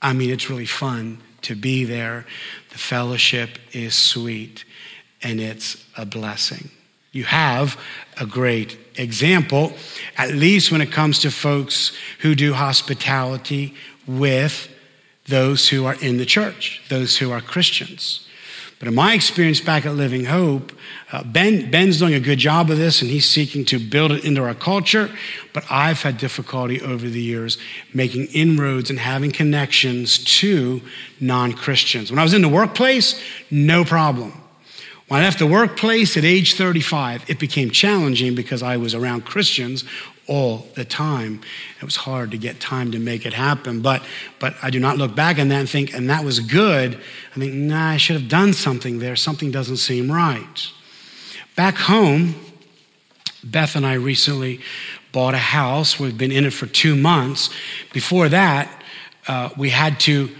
I 0.00 0.12
mean, 0.12 0.30
it's 0.30 0.48
really 0.48 0.66
fun 0.66 1.18
to 1.42 1.56
be 1.56 1.82
there. 1.82 2.24
The 2.70 2.78
fellowship 2.78 3.58
is 3.72 3.96
sweet, 3.96 4.64
and 5.24 5.40
it's 5.40 5.84
a 5.96 6.06
blessing. 6.06 6.70
You 7.16 7.24
have 7.24 7.80
a 8.20 8.26
great 8.26 8.76
example, 8.96 9.72
at 10.18 10.32
least 10.32 10.70
when 10.70 10.82
it 10.82 10.92
comes 10.92 11.18
to 11.20 11.30
folks 11.30 11.92
who 12.18 12.34
do 12.34 12.52
hospitality 12.52 13.74
with 14.06 14.68
those 15.26 15.70
who 15.70 15.86
are 15.86 15.96
in 16.02 16.18
the 16.18 16.26
church, 16.26 16.82
those 16.90 17.16
who 17.16 17.32
are 17.32 17.40
Christians. 17.40 18.28
But 18.78 18.88
in 18.88 18.94
my 18.94 19.14
experience 19.14 19.62
back 19.62 19.86
at 19.86 19.94
Living 19.94 20.26
Hope, 20.26 20.78
uh, 21.10 21.24
ben, 21.24 21.70
Ben's 21.70 21.98
doing 21.98 22.12
a 22.12 22.20
good 22.20 22.38
job 22.38 22.70
of 22.70 22.76
this 22.76 23.00
and 23.00 23.10
he's 23.10 23.26
seeking 23.26 23.64
to 23.66 23.78
build 23.78 24.12
it 24.12 24.22
into 24.22 24.42
our 24.42 24.54
culture. 24.54 25.10
But 25.54 25.64
I've 25.70 26.02
had 26.02 26.18
difficulty 26.18 26.82
over 26.82 27.08
the 27.08 27.22
years 27.22 27.56
making 27.94 28.26
inroads 28.26 28.90
and 28.90 28.98
having 28.98 29.32
connections 29.32 30.22
to 30.40 30.82
non 31.18 31.54
Christians. 31.54 32.10
When 32.10 32.18
I 32.18 32.22
was 32.22 32.34
in 32.34 32.42
the 32.42 32.50
workplace, 32.50 33.18
no 33.50 33.86
problem. 33.86 34.42
When 35.08 35.20
I 35.20 35.24
left 35.24 35.38
the 35.38 35.46
workplace 35.46 36.16
at 36.16 36.24
age 36.24 36.54
35, 36.54 37.30
it 37.30 37.38
became 37.38 37.70
challenging 37.70 38.34
because 38.34 38.62
I 38.62 38.76
was 38.76 38.92
around 38.92 39.24
Christians 39.24 39.84
all 40.26 40.66
the 40.74 40.84
time. 40.84 41.40
It 41.78 41.84
was 41.84 41.96
hard 41.96 42.32
to 42.32 42.38
get 42.38 42.58
time 42.58 42.90
to 42.90 42.98
make 42.98 43.24
it 43.24 43.32
happen. 43.32 43.80
But, 43.80 44.02
but 44.40 44.54
I 44.62 44.70
do 44.70 44.80
not 44.80 44.96
look 44.96 45.14
back 45.14 45.38
on 45.38 45.48
that 45.48 45.60
and 45.60 45.70
think, 45.70 45.94
and 45.94 46.10
that 46.10 46.24
was 46.24 46.40
good. 46.40 46.96
I 47.34 47.38
think, 47.38 47.54
nah, 47.54 47.90
I 47.90 47.96
should 47.98 48.20
have 48.20 48.28
done 48.28 48.52
something 48.52 48.98
there. 48.98 49.14
Something 49.14 49.52
doesn't 49.52 49.76
seem 49.76 50.10
right. 50.10 50.70
Back 51.54 51.76
home, 51.76 52.34
Beth 53.44 53.76
and 53.76 53.86
I 53.86 53.94
recently 53.94 54.60
bought 55.12 55.34
a 55.34 55.38
house. 55.38 56.00
We've 56.00 56.18
been 56.18 56.32
in 56.32 56.44
it 56.44 56.52
for 56.52 56.66
two 56.66 56.96
months. 56.96 57.48
Before 57.92 58.28
that, 58.28 58.68
uh, 59.28 59.50
we 59.56 59.70
had 59.70 60.00
to, 60.00 60.30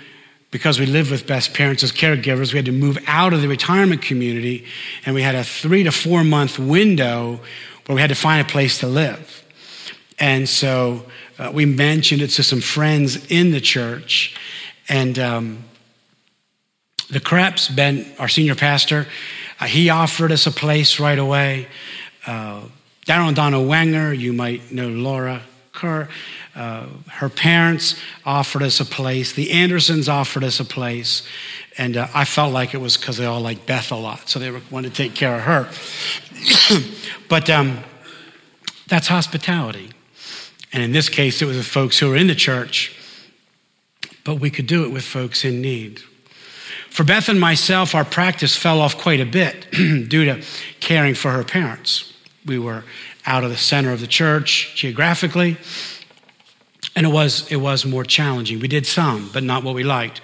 because 0.50 0.78
we 0.78 0.86
lived 0.86 1.10
with 1.10 1.26
Beth's 1.26 1.48
parents 1.48 1.82
as 1.82 1.92
caregivers, 1.92 2.52
we 2.52 2.58
had 2.58 2.66
to 2.66 2.72
move 2.72 2.98
out 3.06 3.32
of 3.32 3.42
the 3.42 3.48
retirement 3.48 4.02
community, 4.02 4.64
and 5.04 5.14
we 5.14 5.22
had 5.22 5.34
a 5.34 5.44
three 5.44 5.82
to 5.82 5.92
four 5.92 6.24
month 6.24 6.58
window 6.58 7.40
where 7.86 7.94
we 7.94 8.00
had 8.00 8.10
to 8.10 8.16
find 8.16 8.40
a 8.40 8.50
place 8.50 8.78
to 8.78 8.86
live. 8.86 9.44
And 10.18 10.48
so 10.48 11.04
uh, 11.38 11.50
we 11.52 11.66
mentioned 11.66 12.22
it 12.22 12.28
to 12.28 12.42
some 12.42 12.60
friends 12.60 13.26
in 13.30 13.50
the 13.50 13.60
church. 13.60 14.36
And 14.88 15.18
um, 15.18 15.64
the 17.10 17.20
Krebs, 17.20 17.68
Ben, 17.68 18.06
our 18.18 18.28
senior 18.28 18.54
pastor, 18.54 19.06
uh, 19.60 19.66
he 19.66 19.90
offered 19.90 20.32
us 20.32 20.46
a 20.46 20.50
place 20.50 20.98
right 20.98 21.18
away. 21.18 21.68
Uh, 22.26 22.62
Darren 23.06 23.28
and 23.28 23.36
Donna 23.36 23.60
Wenger, 23.60 24.12
you 24.12 24.32
might 24.32 24.72
know 24.72 24.88
Laura 24.88 25.42
Kerr. 25.76 26.08
Uh, 26.56 26.86
her 27.12 27.28
parents 27.28 28.00
offered 28.24 28.62
us 28.62 28.80
a 28.80 28.84
place. 28.84 29.32
The 29.32 29.52
Andersons 29.52 30.08
offered 30.08 30.42
us 30.42 30.58
a 30.58 30.64
place. 30.64 31.22
And 31.78 31.96
uh, 31.96 32.08
I 32.12 32.24
felt 32.24 32.52
like 32.52 32.74
it 32.74 32.80
was 32.80 32.96
because 32.96 33.18
they 33.18 33.26
all 33.26 33.40
like 33.40 33.66
Beth 33.66 33.92
a 33.92 33.96
lot. 33.96 34.28
So 34.28 34.38
they 34.38 34.50
wanted 34.70 34.94
to 34.94 34.96
take 34.96 35.14
care 35.14 35.36
of 35.36 35.42
her. 35.42 35.68
but 37.28 37.48
um, 37.48 37.84
that's 38.88 39.06
hospitality. 39.06 39.90
And 40.72 40.82
in 40.82 40.92
this 40.92 41.08
case, 41.08 41.40
it 41.40 41.44
was 41.44 41.56
with 41.56 41.66
folks 41.66 41.98
who 41.98 42.08
were 42.08 42.16
in 42.16 42.26
the 42.26 42.34
church, 42.34 42.96
but 44.24 44.40
we 44.40 44.50
could 44.50 44.66
do 44.66 44.84
it 44.84 44.90
with 44.90 45.04
folks 45.04 45.44
in 45.44 45.60
need. 45.60 46.00
For 46.90 47.04
Beth 47.04 47.28
and 47.28 47.38
myself, 47.38 47.94
our 47.94 48.04
practice 48.04 48.56
fell 48.56 48.80
off 48.80 48.96
quite 48.96 49.20
a 49.20 49.26
bit 49.26 49.70
due 49.72 50.24
to 50.24 50.42
caring 50.80 51.14
for 51.14 51.30
her 51.30 51.44
parents. 51.44 52.12
We 52.46 52.58
were 52.58 52.84
out 53.26 53.44
of 53.44 53.50
the 53.50 53.56
center 53.56 53.92
of 53.92 54.00
the 54.00 54.06
church 54.06 54.74
geographically, 54.76 55.56
and 56.94 57.04
it 57.04 57.10
was, 57.10 57.50
it 57.50 57.56
was 57.56 57.84
more 57.84 58.04
challenging. 58.04 58.60
We 58.60 58.68
did 58.68 58.86
some, 58.86 59.30
but 59.32 59.42
not 59.42 59.64
what 59.64 59.74
we 59.74 59.84
liked. 59.84 60.20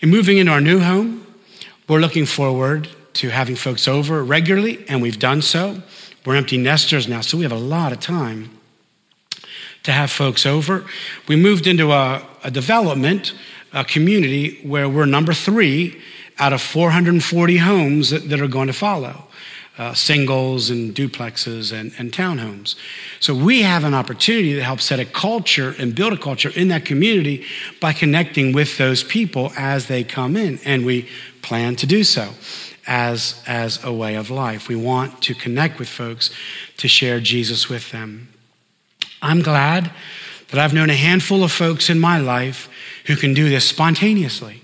In 0.00 0.10
moving 0.10 0.38
into 0.38 0.52
our 0.52 0.60
new 0.60 0.80
home, 0.80 1.26
we're 1.88 2.00
looking 2.00 2.26
forward 2.26 2.88
to 3.14 3.30
having 3.30 3.56
folks 3.56 3.88
over 3.88 4.22
regularly, 4.22 4.84
and 4.88 5.02
we've 5.02 5.18
done 5.18 5.42
so. 5.42 5.82
We're 6.24 6.36
empty 6.36 6.58
nesters 6.58 7.08
now, 7.08 7.22
so 7.22 7.36
we 7.36 7.42
have 7.42 7.52
a 7.52 7.56
lot 7.56 7.92
of 7.92 8.00
time 8.00 8.56
to 9.82 9.90
have 9.90 10.10
folks 10.10 10.46
over. 10.46 10.84
We 11.26 11.34
moved 11.34 11.66
into 11.66 11.90
a, 11.90 12.24
a 12.44 12.50
development 12.50 13.34
a 13.72 13.84
community 13.84 14.60
where 14.62 14.88
we're 14.88 15.06
number 15.06 15.32
three 15.32 16.00
out 16.38 16.52
of 16.52 16.60
440 16.60 17.56
homes 17.58 18.10
that, 18.10 18.28
that 18.28 18.40
are 18.40 18.48
going 18.48 18.66
to 18.66 18.72
follow. 18.72 19.24
Uh, 19.78 19.94
singles 19.94 20.68
and 20.68 20.94
duplexes 20.94 21.72
and, 21.72 21.94
and 21.98 22.12
townhomes. 22.12 22.74
So 23.20 23.34
we 23.34 23.62
have 23.62 23.84
an 23.84 23.94
opportunity 23.94 24.52
to 24.52 24.62
help 24.62 24.82
set 24.82 25.00
a 25.00 25.06
culture 25.06 25.74
and 25.78 25.94
build 25.94 26.12
a 26.12 26.18
culture 26.18 26.52
in 26.54 26.68
that 26.68 26.84
community 26.84 27.46
by 27.80 27.94
connecting 27.94 28.52
with 28.52 28.76
those 28.76 29.02
people 29.02 29.50
as 29.56 29.86
they 29.86 30.04
come 30.04 30.36
in. 30.36 30.58
And 30.66 30.84
we 30.84 31.08
plan 31.40 31.76
to 31.76 31.86
do 31.86 32.04
so 32.04 32.34
as, 32.86 33.42
as 33.46 33.82
a 33.82 33.92
way 33.92 34.14
of 34.14 34.30
life. 34.30 34.68
We 34.68 34.76
want 34.76 35.22
to 35.22 35.34
connect 35.34 35.78
with 35.78 35.88
folks 35.88 36.30
to 36.76 36.88
share 36.88 37.18
Jesus 37.20 37.68
with 37.68 37.90
them. 37.92 38.28
I'm 39.22 39.40
glad 39.40 39.90
that 40.48 40.60
I've 40.60 40.74
known 40.74 40.90
a 40.90 40.94
handful 40.94 41.44
of 41.44 41.52
folks 41.52 41.88
in 41.88 41.98
my 41.98 42.18
life 42.18 42.68
who 43.06 43.16
can 43.16 43.34
do 43.34 43.48
this 43.48 43.68
spontaneously. 43.68 44.61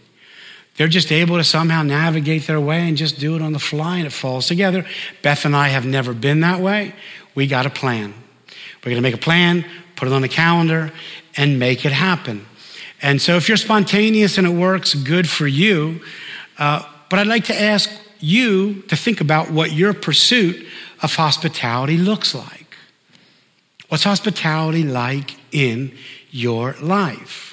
They're 0.79 0.87
just 0.87 1.11
able 1.11 1.39
to 1.39 1.45
somehow 1.45 1.83
navigate 1.83 2.47
their 2.47 2.61
way 2.61 2.87
and 2.87 2.97
just 2.97 3.19
do 3.19 3.35
it 3.35 3.43
on 3.43 3.53
the 3.53 3.59
fly 3.59 3.99
and 3.99 4.07
it 4.07 4.13
falls 4.13 4.47
together. 4.47 4.87
Beth 5.23 5.45
and 5.45 5.55
I 5.55 5.69
have 5.69 5.85
never 5.85 6.15
been 6.15 6.41
that 6.41 6.61
way. 6.61 6.95
We 7.35 7.49
got 7.49 7.67
a 7.67 7.71
plan. 7.71 8.15
We're 8.85 8.91
going 8.91 8.97
to 8.97 9.01
make 9.03 9.15
a 9.15 9.19
plan, 9.19 9.65
put 9.97 10.07
it 10.07 10.15
on 10.15 10.23
the 10.23 10.29
calendar, 10.29 10.93
and 11.37 11.59
make 11.59 11.85
it 11.85 11.91
happen. 11.91 12.47
And 13.03 13.21
so 13.21 13.35
if 13.35 13.49
you're 13.49 13.57
spontaneous 13.57 14.39
and 14.39 14.47
it 14.47 14.51
works, 14.51 14.95
good 14.95 15.29
for 15.29 15.49
you. 15.49 16.01
Uh, 16.59 16.85
but 17.11 17.19
I'd 17.19 17.27
like 17.27 17.47
to 17.47 17.61
ask 17.61 17.91
you 18.21 18.83
to 18.83 18.97
think 18.97 19.21
about 19.21 19.51
what 19.51 19.73
your 19.73 19.93
pursuit 19.93 20.65
of 21.03 21.13
hospitality 21.13 21.97
looks 21.97 22.37
like. 22.37 22.77
What's 23.89 24.05
hospitality 24.05 24.85
like 24.85 25.35
in 25.51 25.93
your 26.31 26.77
life? 26.81 27.48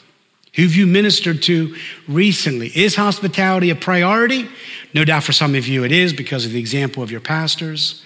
Who 0.55 0.63
have 0.63 0.75
you 0.75 0.87
ministered 0.87 1.41
to 1.43 1.75
recently? 2.07 2.67
Is 2.69 2.95
hospitality 2.95 3.69
a 3.69 3.75
priority? 3.75 4.47
No 4.93 5.03
doubt 5.03 5.23
for 5.23 5.33
some 5.33 5.53
of 5.55 5.67
you 5.67 5.83
it 5.83 5.91
is 5.91 6.13
because 6.13 6.45
of 6.45 6.53
the 6.53 6.59
example 6.59 7.03
of 7.03 7.11
your 7.11 7.19
pastors. 7.19 8.03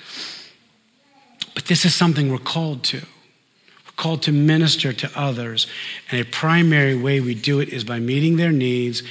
But 1.54 1.66
this 1.66 1.86
is 1.86 1.94
something 1.94 2.32
we're 2.32 2.40
called 2.40 2.84
to. 2.86 2.98
We're 2.98 3.96
called 3.96 4.24
to 4.24 4.32
minister 4.32 4.94
to 4.94 5.12
others. 5.16 5.68
And 6.10 6.20
a 6.20 6.26
primary 6.26 6.96
way 6.96 7.20
we 7.20 7.36
do 7.36 7.60
it 7.60 7.70
is 7.70 7.84
by 7.84 8.00
meeting 8.00 8.38
their 8.38 8.52
needs 8.52 9.04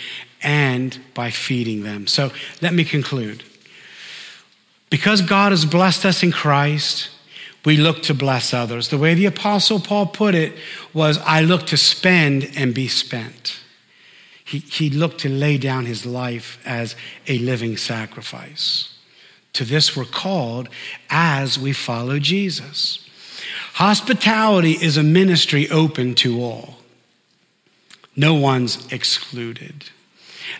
and 0.42 0.98
by 1.14 1.30
feeding 1.30 1.84
them. 1.84 2.06
So 2.06 2.32
let 2.60 2.74
me 2.74 2.84
conclude. 2.84 3.44
Because 4.90 5.22
God 5.22 5.52
has 5.52 5.64
blessed 5.64 6.04
us 6.04 6.22
in 6.22 6.32
Christ, 6.32 7.10
we 7.68 7.76
look 7.76 8.02
to 8.02 8.14
bless 8.14 8.54
others. 8.54 8.88
The 8.88 8.96
way 8.96 9.12
the 9.12 9.26
Apostle 9.26 9.78
Paul 9.78 10.06
put 10.06 10.34
it 10.34 10.54
was, 10.94 11.18
I 11.18 11.42
look 11.42 11.66
to 11.66 11.76
spend 11.76 12.50
and 12.56 12.72
be 12.72 12.88
spent. 12.88 13.60
He, 14.42 14.60
he 14.60 14.88
looked 14.88 15.20
to 15.20 15.28
lay 15.28 15.58
down 15.58 15.84
his 15.84 16.06
life 16.06 16.58
as 16.64 16.96
a 17.26 17.36
living 17.36 17.76
sacrifice. 17.76 18.96
To 19.52 19.66
this 19.66 19.94
we're 19.94 20.06
called 20.06 20.70
as 21.10 21.58
we 21.58 21.74
follow 21.74 22.18
Jesus. 22.18 23.06
Hospitality 23.74 24.72
is 24.72 24.96
a 24.96 25.02
ministry 25.02 25.68
open 25.68 26.14
to 26.14 26.42
all, 26.42 26.78
no 28.16 28.32
one's 28.32 28.90
excluded. 28.90 29.90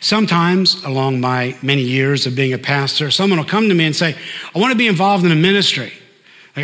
Sometimes, 0.02 0.84
along 0.84 1.22
my 1.22 1.56
many 1.62 1.84
years 1.84 2.26
of 2.26 2.36
being 2.36 2.52
a 2.52 2.58
pastor, 2.58 3.10
someone 3.10 3.38
will 3.38 3.46
come 3.46 3.70
to 3.70 3.74
me 3.74 3.86
and 3.86 3.96
say, 3.96 4.14
I 4.54 4.58
want 4.58 4.72
to 4.72 4.78
be 4.78 4.88
involved 4.88 5.24
in 5.24 5.32
a 5.32 5.36
ministry. 5.36 5.94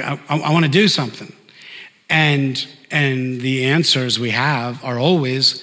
I, 0.02 0.18
I, 0.28 0.38
I 0.38 0.52
want 0.52 0.64
to 0.64 0.70
do 0.70 0.88
something. 0.88 1.32
And, 2.08 2.66
and 2.90 3.40
the 3.40 3.64
answers 3.64 4.18
we 4.18 4.30
have 4.30 4.84
are 4.84 4.98
always 4.98 5.62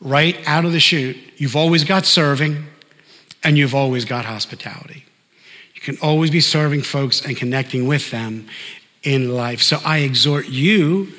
right 0.00 0.36
out 0.46 0.64
of 0.64 0.72
the 0.72 0.80
chute. 0.80 1.16
You've 1.36 1.56
always 1.56 1.84
got 1.84 2.04
serving, 2.06 2.66
and 3.42 3.58
you've 3.58 3.74
always 3.74 4.04
got 4.04 4.24
hospitality. 4.24 5.04
You 5.74 5.80
can 5.80 5.96
always 6.02 6.30
be 6.30 6.40
serving 6.40 6.82
folks 6.82 7.24
and 7.24 7.36
connecting 7.36 7.86
with 7.86 8.10
them 8.10 8.46
in 9.02 9.34
life. 9.34 9.62
So 9.62 9.78
I 9.84 9.98
exhort 9.98 10.48
you 10.48 11.12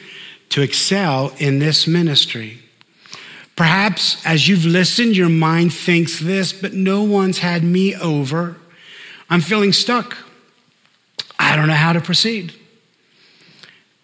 to 0.50 0.62
excel 0.62 1.34
in 1.38 1.60
this 1.60 1.88
ministry. 1.88 2.60
Perhaps 3.56 4.24
as 4.26 4.48
you've 4.48 4.66
listened, 4.66 5.16
your 5.16 5.30
mind 5.30 5.74
thinks 5.74 6.20
this, 6.20 6.52
but 6.52 6.74
no 6.74 7.04
one's 7.04 7.40
had 7.40 7.64
me 7.64 7.96
over. 7.96 8.58
I'm 9.30 9.42
feeling 9.42 9.72
stuck. 9.72 10.18
I 11.56 11.58
don't 11.58 11.70
know 11.70 11.74
how 11.74 11.94
to 11.94 12.02
proceed. 12.02 12.54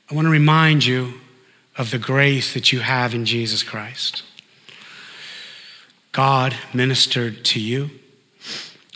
I 0.09 0.15
want 0.15 0.25
to 0.25 0.31
remind 0.31 0.85
you 0.85 1.15
of 1.75 1.91
the 1.91 1.97
grace 1.97 2.53
that 2.53 2.71
you 2.71 2.79
have 2.79 3.13
in 3.13 3.25
Jesus 3.25 3.61
Christ. 3.61 4.23
God 6.13 6.55
ministered 6.73 7.43
to 7.43 7.59
you. 7.59 7.89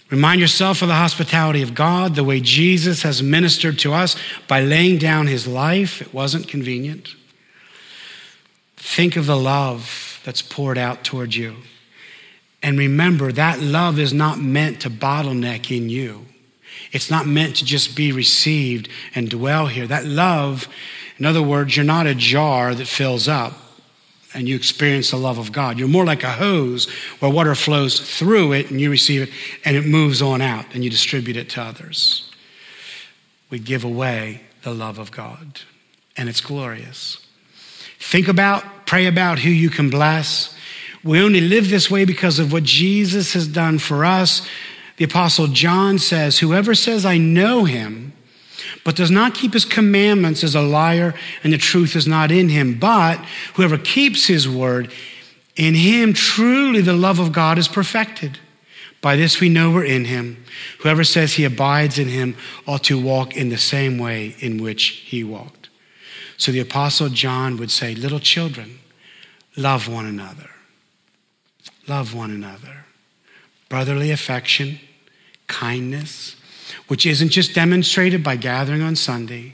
Remind 0.10 0.40
yourself 0.40 0.82
of 0.82 0.88
the 0.88 0.94
hospitality 0.94 1.64
of 1.64 1.76
God, 1.76 2.16
the 2.16 2.24
way 2.24 2.40
Jesus 2.40 3.02
has 3.02 3.22
ministered 3.22 3.78
to 3.80 3.94
us 3.94 4.16
by 4.48 4.62
laying 4.62 5.00
down 5.00 5.28
his 5.28 5.46
life. 5.46 6.02
It 6.02 6.14
wasn't 6.14 6.48
convenient. 6.48 7.14
Think 8.78 9.18
of 9.18 9.26
the 9.26 9.36
love 9.36 10.22
that's 10.24 10.42
poured 10.42 10.78
out 10.78 11.04
toward 11.04 11.36
you. 11.36 11.58
And 12.64 12.80
remember, 12.80 13.34
that 13.34 13.60
love 13.60 14.00
is 14.00 14.14
not 14.14 14.40
meant 14.40 14.80
to 14.84 14.90
bottleneck 14.90 15.76
in 15.76 15.90
you. 15.90 16.28
It's 16.96 17.12
not 17.12 17.28
meant 17.28 17.58
to 17.58 17.66
just 17.66 17.94
be 17.94 18.14
received 18.14 18.88
and 19.16 19.30
dwell 19.30 19.68
here. 19.68 19.86
That 19.86 20.06
love, 20.06 20.70
in 21.18 21.26
other 21.26 21.44
words, 21.44 21.76
you're 21.76 21.84
not 21.84 22.08
a 22.08 22.16
jar 22.16 22.74
that 22.74 22.88
fills 22.88 23.28
up 23.28 23.52
and 24.34 24.48
you 24.48 24.56
experience 24.56 25.12
the 25.12 25.18
love 25.18 25.38
of 25.38 25.52
God. 25.52 25.78
You're 25.78 25.90
more 25.90 26.06
like 26.06 26.24
a 26.24 26.32
hose 26.32 26.90
where 27.20 27.30
water 27.30 27.54
flows 27.54 28.00
through 28.00 28.54
it 28.54 28.72
and 28.72 28.80
you 28.80 28.90
receive 28.90 29.24
it 29.24 29.30
and 29.66 29.76
it 29.76 29.86
moves 29.86 30.22
on 30.22 30.40
out 30.40 30.68
and 30.74 30.86
you 30.86 30.90
distribute 30.90 31.36
it 31.36 31.50
to 31.50 31.62
others. 31.62 32.32
We 33.50 33.60
give 33.60 33.84
away 33.84 34.44
the 34.64 34.74
love 34.74 34.98
of 34.98 35.12
God 35.12 35.60
and 36.16 36.30
it's 36.30 36.40
glorious. 36.40 37.28
Think 38.00 38.30
about, 38.30 38.64
pray 38.86 39.08
about 39.08 39.40
who 39.40 39.50
you 39.50 39.70
can 39.70 39.90
bless. 39.90 40.56
We 41.04 41.22
only 41.22 41.42
live 41.42 41.70
this 41.70 41.92
way 41.92 42.06
because 42.06 42.40
of 42.40 42.54
what 42.54 42.64
Jesus 42.64 43.34
has 43.34 43.50
done 43.50 43.80
for 43.80 44.06
us. 44.06 44.48
The 44.98 45.06
Apostle 45.06 45.48
John 45.48 46.00
says, 46.00 46.40
Whoever 46.40 46.74
says, 46.74 47.06
I 47.06 47.18
know 47.18 47.66
him, 47.66 48.14
but 48.84 48.96
does 48.96 49.12
not 49.12 49.34
keep 49.34 49.54
his 49.54 49.66
commandments 49.66 50.44
is 50.44 50.56
a 50.56 50.62
liar, 50.62 51.14
and 51.44 51.52
the 51.52 51.58
truth 51.58 51.96
is 51.96 52.08
not 52.08 52.32
in 52.32 52.50
him. 52.50 52.80
But 52.80 53.18
whoever 53.56 53.78
keeps 53.78 54.28
his 54.28 54.48
word, 54.48 54.92
in 55.56 55.74
him 55.74 56.14
truly 56.14 56.82
the 56.82 56.94
love 56.94 57.20
of 57.20 57.32
God 57.32 57.58
is 57.58 57.68
perfected. 57.68 58.40
By 59.02 59.16
this 59.16 59.40
we 59.40 59.50
know 59.50 59.72
we're 59.72 59.86
in 59.86 60.06
him. 60.06 60.44
Whoever 60.80 61.04
says 61.04 61.34
he 61.34 61.44
abides 61.44 62.00
in 62.00 62.08
him 62.08 62.36
ought 62.68 62.84
to 62.86 63.00
walk 63.00 63.36
in 63.36 63.50
the 63.50 63.58
same 63.58 63.98
way 63.98 64.36
in 64.40 64.62
which 64.62 65.04
he 65.06 65.24
walked. 65.24 65.70
So 66.38 66.52
the 66.52 66.60
Apostle 66.60 67.10
John 67.10 67.58
would 67.58 67.72
say, 67.72 67.96
Little 67.96 68.20
children, 68.20 68.80
love 69.56 69.88
one 69.88 70.06
another. 70.06 70.50
Love 71.88 72.16
one 72.16 72.32
another. 72.32 72.86
Brotherly 73.70 74.12
affection, 74.12 74.80
kindness, 75.48 76.36
which 76.88 77.06
isn't 77.06 77.30
just 77.30 77.54
demonstrated 77.54 78.24
by 78.24 78.36
gathering 78.36 78.82
on 78.82 78.96
Sunday, 78.96 79.54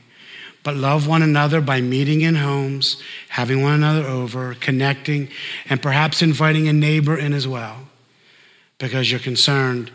but 0.64 0.76
love 0.76 1.08
one 1.08 1.22
another 1.22 1.60
by 1.60 1.82
meeting 1.82 2.22
in 2.22 2.36
homes, 2.36 3.02
having 3.30 3.62
one 3.62 3.74
another 3.74 4.08
over, 4.08 4.56
connecting, 4.56 5.30
and 5.70 5.82
perhaps 5.82 6.22
inviting 6.22 6.68
a 6.68 6.74
neighbor 6.74 7.18
in 7.18 7.34
as 7.34 7.48
well, 7.48 7.88
because 8.78 9.10
you're 9.10 9.20
concerned 9.20 9.92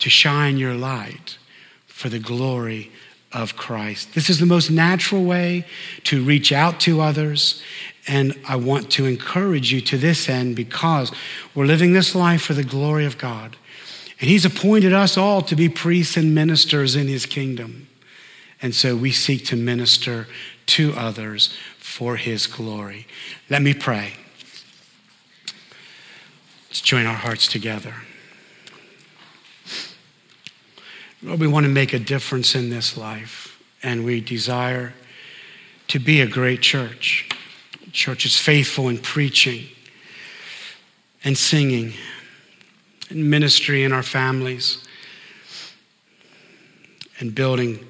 to 0.00 0.10
shine 0.10 0.56
your 0.56 0.74
light 0.74 1.38
for 1.86 2.08
the 2.08 2.18
glory 2.18 2.90
of 3.32 3.56
Christ. 3.56 4.14
This 4.14 4.28
is 4.28 4.40
the 4.40 4.46
most 4.46 4.70
natural 4.70 5.24
way 5.24 5.64
to 6.04 6.24
reach 6.24 6.52
out 6.52 6.80
to 6.80 7.00
others. 7.00 7.62
And 8.08 8.34
I 8.48 8.56
want 8.56 8.90
to 8.92 9.06
encourage 9.06 9.72
you 9.72 9.80
to 9.82 9.98
this 9.98 10.28
end 10.28 10.56
because 10.56 11.12
we're 11.54 11.66
living 11.66 11.92
this 11.92 12.14
life 12.14 12.42
for 12.42 12.54
the 12.54 12.64
glory 12.64 13.04
of 13.04 13.18
God. 13.18 13.56
And 14.20 14.28
He's 14.28 14.44
appointed 14.44 14.92
us 14.92 15.16
all 15.16 15.42
to 15.42 15.56
be 15.56 15.68
priests 15.68 16.16
and 16.16 16.34
ministers 16.34 16.94
in 16.94 17.08
His 17.08 17.26
kingdom. 17.26 17.88
And 18.62 18.74
so 18.74 18.94
we 18.94 19.12
seek 19.12 19.46
to 19.46 19.56
minister 19.56 20.26
to 20.66 20.92
others 20.94 21.54
for 21.78 22.16
His 22.16 22.46
glory. 22.46 23.06
Let 23.48 23.62
me 23.62 23.72
pray. 23.72 24.12
Let's 26.68 26.82
join 26.82 27.06
our 27.06 27.14
hearts 27.14 27.48
together. 27.48 27.94
Lord, 31.22 31.40
we 31.40 31.48
want 31.48 31.64
to 31.64 31.72
make 31.72 31.92
a 31.92 31.98
difference 31.98 32.54
in 32.54 32.70
this 32.70 32.96
life, 32.96 33.60
and 33.82 34.04
we 34.04 34.20
desire 34.20 34.94
to 35.88 35.98
be 35.98 36.20
a 36.20 36.26
great 36.26 36.60
church. 36.60 37.28
church 37.92 38.24
is 38.24 38.36
faithful 38.36 38.88
in 38.88 38.98
preaching 38.98 39.66
and 41.24 41.36
singing 41.36 41.92
and 43.10 43.28
ministry 43.28 43.84
in 43.84 43.92
our 43.92 44.02
families 44.02 44.78
and 47.18 47.34
building 47.34 47.86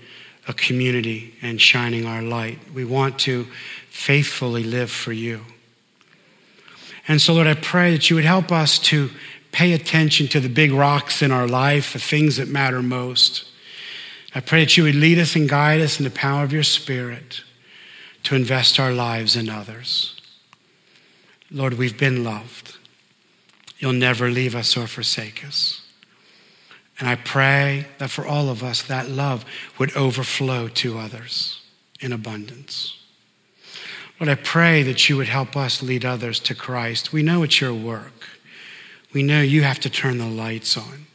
a 0.49 0.53
community 0.53 1.35
and 1.43 1.61
shining 1.61 2.07
our 2.07 2.23
light. 2.23 2.59
We 2.75 2.85
want 2.85 3.19
to 3.21 3.47
faithfully 3.89 4.65
live 4.65 4.91
for 4.91 5.13
you. 5.13 5.43
And 7.07 7.21
so, 7.21 7.35
Lord, 7.35 7.47
I 7.47 7.55
pray 7.55 7.93
that 7.93 8.11
you 8.11 8.17
would 8.17 8.25
help 8.25 8.51
us 8.51 8.79
to 8.81 9.11
pay 9.53 9.73
attention 9.73 10.29
to 10.29 10.41
the 10.41 10.49
big 10.49 10.73
rocks 10.73 11.23
in 11.23 11.33
our 11.33 11.47
life, 11.47 11.93
the 11.93 11.99
things 11.99 12.37
that 12.37 12.49
matter 12.49 12.83
most. 12.83 13.49
I 14.35 14.41
pray 14.41 14.61
that 14.65 14.77
you 14.77 14.85
would 14.85 14.95
lead 14.95 15.19
us 15.19 15.35
and 15.35 15.49
guide 15.49 15.81
us 15.81 15.99
in 15.99 16.05
the 16.05 16.11
power 16.11 16.45
of 16.45 16.53
your 16.53 16.63
Spirit 16.63 17.43
to 18.25 18.37
invest 18.37 18.79
our 18.79 18.93
lives 18.93 19.35
in 19.35 19.49
others. 19.49 20.21
Lord, 21.51 21.75
we've 21.75 21.99
been 21.99 22.23
loved. 22.23 22.77
You'll 23.81 23.95
never 23.95 24.31
leave 24.31 24.55
us 24.55 24.77
or 24.77 24.87
forsake 24.87 25.45
us. 25.45 25.81
And 27.01 27.09
I 27.09 27.17
pray 27.17 27.87
that 27.99 28.11
for 28.11 28.27
all 28.27 28.51
of 28.51 28.63
us, 28.63 28.83
that 28.83 29.09
love 29.09 29.45
would 29.79 29.97
overflow 29.97 30.69
to 30.69 30.99
others 30.99 31.63
in 31.99 32.13
abundance. 32.13 32.95
Lord, 34.21 34.29
I 34.29 34.35
pray 34.35 34.83
that 34.83 35.09
you 35.09 35.17
would 35.17 35.29
help 35.29 35.57
us 35.57 35.83
lead 35.83 36.05
others 36.05 36.41
to 36.41 36.55
Christ. 36.55 37.11
We 37.11 37.23
know 37.23 37.43
it's 37.43 37.59
your 37.63 37.73
work. 37.73 38.29
We 39.15 39.23
know 39.23 39.41
you 39.41 39.63
have 39.63 39.81
to 39.81 39.91
turn 39.91 40.19
the 40.19 40.27
lights 40.27 40.77
on, 40.77 41.07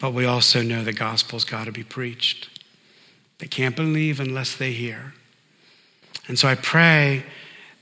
but 0.00 0.12
we 0.12 0.24
also 0.24 0.62
know 0.62 0.82
the 0.82 0.92
gospel's 0.92 1.44
got 1.44 1.66
to 1.66 1.72
be 1.72 1.84
preached. 1.84 2.48
They 3.38 3.46
can't 3.46 3.76
believe 3.76 4.18
unless 4.18 4.56
they 4.56 4.72
hear. 4.72 5.14
And 6.26 6.36
so 6.40 6.48
I 6.48 6.56
pray 6.56 7.24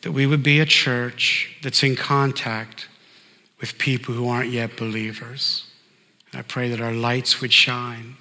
that 0.02 0.12
we 0.12 0.26
would 0.26 0.42
be 0.42 0.60
a 0.60 0.66
church 0.66 1.56
that's 1.62 1.82
in 1.82 1.96
contact 1.96 2.88
with 3.60 3.78
people 3.78 4.14
who 4.14 4.28
aren't 4.28 4.50
yet 4.50 4.76
believers. 4.76 5.66
And 6.30 6.40
I 6.40 6.42
pray 6.42 6.68
that 6.70 6.80
our 6.80 6.92
lights 6.92 7.40
would 7.40 7.52
shine. 7.52 8.16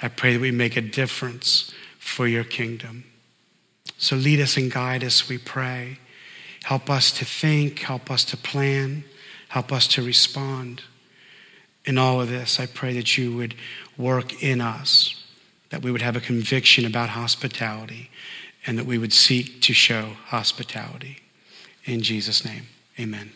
I 0.00 0.08
pray 0.08 0.32
that 0.32 0.40
we 0.40 0.50
make 0.50 0.76
a 0.76 0.80
difference 0.80 1.72
for 1.98 2.26
your 2.26 2.44
kingdom. 2.44 3.04
So 3.98 4.16
lead 4.16 4.40
us 4.40 4.56
and 4.56 4.70
guide 4.70 5.04
us, 5.04 5.28
we 5.28 5.38
pray. 5.38 5.98
Help 6.64 6.90
us 6.90 7.12
to 7.12 7.24
think, 7.24 7.80
help 7.80 8.10
us 8.10 8.24
to 8.26 8.36
plan. 8.36 9.04
Help 9.48 9.70
us 9.70 9.86
to 9.86 10.02
respond. 10.02 10.82
In 11.84 11.98
all 11.98 12.20
of 12.20 12.28
this, 12.28 12.58
I 12.58 12.66
pray 12.66 12.94
that 12.94 13.18
you 13.18 13.36
would 13.36 13.54
work 13.98 14.42
in 14.42 14.60
us, 14.60 15.22
that 15.70 15.82
we 15.82 15.90
would 15.90 16.00
have 16.00 16.16
a 16.16 16.20
conviction 16.20 16.86
about 16.86 17.10
hospitality, 17.10 18.10
and 18.66 18.78
that 18.78 18.86
we 18.86 18.96
would 18.96 19.12
seek 19.12 19.60
to 19.62 19.74
show 19.74 20.16
hospitality. 20.26 21.18
In 21.84 22.00
Jesus' 22.00 22.44
name, 22.44 22.66
amen. 22.98 23.32